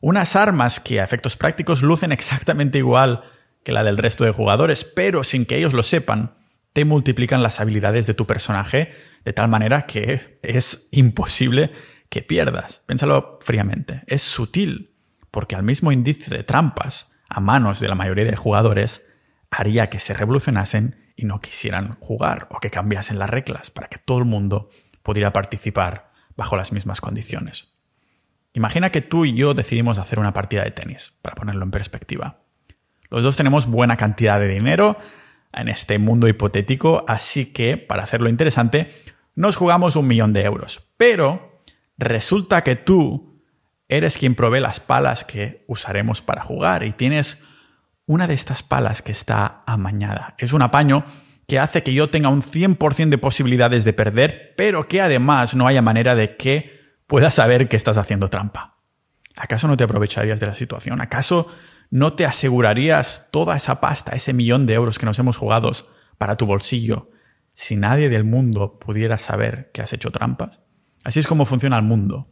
Unas 0.00 0.36
armas 0.36 0.80
que 0.80 1.00
a 1.00 1.04
efectos 1.04 1.36
prácticos 1.36 1.82
lucen 1.82 2.12
exactamente 2.12 2.78
igual 2.78 3.24
que 3.64 3.72
la 3.72 3.82
del 3.82 3.98
resto 3.98 4.24
de 4.24 4.32
jugadores, 4.32 4.84
pero 4.84 5.24
sin 5.24 5.46
que 5.46 5.56
ellos 5.56 5.72
lo 5.72 5.82
sepan, 5.82 6.36
te 6.72 6.84
multiplican 6.84 7.42
las 7.42 7.58
habilidades 7.60 8.06
de 8.06 8.14
tu 8.14 8.26
personaje 8.26 8.92
de 9.24 9.32
tal 9.32 9.48
manera 9.48 9.86
que 9.86 10.38
es 10.42 10.88
imposible 10.92 11.72
que 12.08 12.22
pierdas. 12.22 12.82
Piénsalo 12.86 13.36
fríamente. 13.40 14.02
Es 14.06 14.22
sutil, 14.22 14.94
porque 15.30 15.56
al 15.56 15.62
mismo 15.62 15.92
índice 15.92 16.34
de 16.34 16.44
trampas 16.44 17.12
a 17.28 17.40
manos 17.40 17.80
de 17.80 17.88
la 17.88 17.94
mayoría 17.94 18.24
de 18.24 18.36
jugadores 18.36 19.06
haría 19.50 19.90
que 19.90 19.98
se 19.98 20.14
revolucionasen 20.14 21.12
y 21.16 21.24
no 21.24 21.40
quisieran 21.40 21.96
jugar 22.00 22.48
o 22.50 22.60
que 22.60 22.70
cambiasen 22.70 23.18
las 23.18 23.30
reglas 23.30 23.70
para 23.70 23.88
que 23.88 23.98
todo 23.98 24.18
el 24.18 24.24
mundo 24.24 24.70
pudiera 25.02 25.32
participar 25.32 26.10
bajo 26.36 26.56
las 26.56 26.72
mismas 26.72 27.00
condiciones. 27.00 27.72
Imagina 28.52 28.90
que 28.90 29.02
tú 29.02 29.24
y 29.24 29.34
yo 29.34 29.54
decidimos 29.54 29.98
hacer 29.98 30.18
una 30.18 30.32
partida 30.32 30.64
de 30.64 30.70
tenis, 30.70 31.14
para 31.22 31.34
ponerlo 31.34 31.64
en 31.64 31.70
perspectiva. 31.70 32.40
Los 33.10 33.22
dos 33.22 33.36
tenemos 33.36 33.66
buena 33.66 33.96
cantidad 33.96 34.40
de 34.40 34.48
dinero 34.48 34.96
en 35.52 35.68
este 35.68 35.98
mundo 35.98 36.28
hipotético, 36.28 37.04
así 37.06 37.52
que, 37.52 37.76
para 37.76 38.02
hacerlo 38.02 38.28
interesante, 38.28 38.90
nos 39.34 39.56
jugamos 39.56 39.96
un 39.96 40.06
millón 40.06 40.32
de 40.32 40.44
euros. 40.44 40.88
Pero 40.96 41.55
resulta 41.98 42.62
que 42.62 42.76
tú 42.76 43.42
eres 43.88 44.18
quien 44.18 44.34
provee 44.34 44.60
las 44.60 44.80
palas 44.80 45.24
que 45.24 45.64
usaremos 45.68 46.22
para 46.22 46.42
jugar 46.42 46.82
y 46.82 46.92
tienes 46.92 47.44
una 48.06 48.26
de 48.26 48.34
estas 48.34 48.62
palas 48.62 49.02
que 49.02 49.12
está 49.12 49.60
amañada. 49.66 50.34
Es 50.38 50.52
un 50.52 50.62
apaño 50.62 51.04
que 51.46 51.58
hace 51.58 51.82
que 51.82 51.94
yo 51.94 52.10
tenga 52.10 52.28
un 52.28 52.42
100% 52.42 53.08
de 53.08 53.18
posibilidades 53.18 53.84
de 53.84 53.92
perder, 53.92 54.54
pero 54.56 54.88
que 54.88 55.00
además 55.00 55.54
no 55.54 55.66
haya 55.66 55.82
manera 55.82 56.14
de 56.14 56.36
que 56.36 56.80
puedas 57.06 57.34
saber 57.34 57.68
que 57.68 57.76
estás 57.76 57.98
haciendo 57.98 58.28
trampa. 58.28 58.78
¿Acaso 59.36 59.68
no 59.68 59.76
te 59.76 59.84
aprovecharías 59.84 60.40
de 60.40 60.46
la 60.46 60.54
situación? 60.54 61.00
¿Acaso 61.00 61.48
no 61.90 62.14
te 62.14 62.24
asegurarías 62.24 63.28
toda 63.30 63.56
esa 63.56 63.80
pasta, 63.80 64.16
ese 64.16 64.32
millón 64.32 64.66
de 64.66 64.74
euros 64.74 64.98
que 64.98 65.06
nos 65.06 65.18
hemos 65.18 65.36
jugado 65.36 65.70
para 66.18 66.36
tu 66.36 66.46
bolsillo, 66.46 67.10
si 67.52 67.76
nadie 67.76 68.08
del 68.08 68.24
mundo 68.24 68.78
pudiera 68.78 69.18
saber 69.18 69.70
que 69.72 69.82
has 69.82 69.92
hecho 69.92 70.10
trampas? 70.10 70.60
Así 71.06 71.20
es 71.20 71.28
como 71.28 71.44
funciona 71.44 71.76
el 71.76 71.84
mundo. 71.84 72.26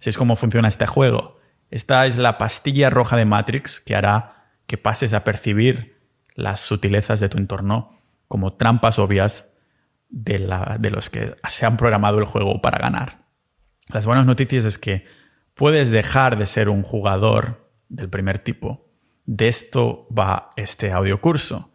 Así 0.00 0.10
es 0.10 0.18
como 0.18 0.34
funciona 0.34 0.66
este 0.66 0.84
juego. 0.84 1.38
Esta 1.70 2.06
es 2.06 2.16
la 2.16 2.38
pastilla 2.38 2.90
roja 2.90 3.16
de 3.16 3.24
Matrix 3.24 3.78
que 3.78 3.94
hará 3.94 4.50
que 4.66 4.76
pases 4.76 5.12
a 5.12 5.22
percibir 5.22 5.96
las 6.34 6.58
sutilezas 6.58 7.20
de 7.20 7.28
tu 7.28 7.38
entorno 7.38 8.00
como 8.26 8.54
trampas 8.54 8.98
obvias 8.98 9.46
de, 10.08 10.40
la, 10.40 10.76
de 10.80 10.90
los 10.90 11.08
que 11.08 11.36
se 11.48 11.66
han 11.66 11.76
programado 11.76 12.18
el 12.18 12.24
juego 12.24 12.60
para 12.60 12.78
ganar. 12.78 13.26
Las 13.90 14.06
buenas 14.06 14.26
noticias 14.26 14.64
es 14.64 14.76
que 14.76 15.06
puedes 15.54 15.92
dejar 15.92 16.36
de 16.36 16.48
ser 16.48 16.68
un 16.68 16.82
jugador 16.82 17.70
del 17.88 18.10
primer 18.10 18.40
tipo. 18.40 18.90
De 19.24 19.46
esto 19.46 20.08
va 20.10 20.50
este 20.56 20.90
audiocurso. 20.90 21.72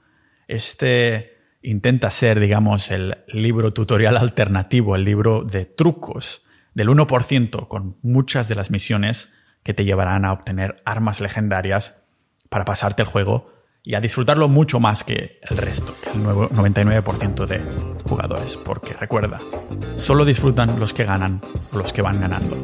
Este 0.50 1.31
intenta 1.62 2.10
ser, 2.12 2.40
digamos, 2.40 2.92
el 2.92 3.18
libro 3.28 3.74
tutorial 3.74 4.18
alternativo, 4.18 4.96
el 4.96 5.04
libro 5.04 5.44
de 5.44 5.66
trucos 5.66 6.44
del 6.74 6.90
1% 6.90 7.68
con 7.68 7.98
muchas 8.02 8.48
de 8.48 8.56
las 8.56 8.72
misiones 8.72 9.34
que 9.64 9.74
te 9.74 9.86
llevarán 9.86 10.26
a 10.26 10.34
obtener 10.34 10.82
armas 10.86 11.22
legendarias 11.22 12.04
para 12.50 12.66
pasarte 12.66 13.04
el 13.04 13.08
juego 13.08 13.52
y 13.84 13.96
a 13.96 14.02
disfrutarlo 14.02 14.48
mucho 14.48 14.80
más 14.80 15.04
que 15.04 15.40
el 15.42 15.58
resto, 15.58 15.94
que 16.04 16.18
el 16.18 16.24
99% 16.24 17.46
de 17.46 17.60
jugadores. 18.04 18.58
Porque 18.58 18.94
recuerda, 18.94 19.40
solo 19.98 20.26
disfrutan 20.26 20.80
los 20.80 20.94
que 20.94 21.06
ganan 21.06 21.42
o 21.74 21.78
los 21.78 21.94
que 21.94 22.02
van 22.02 22.20
ganando. 22.20 22.56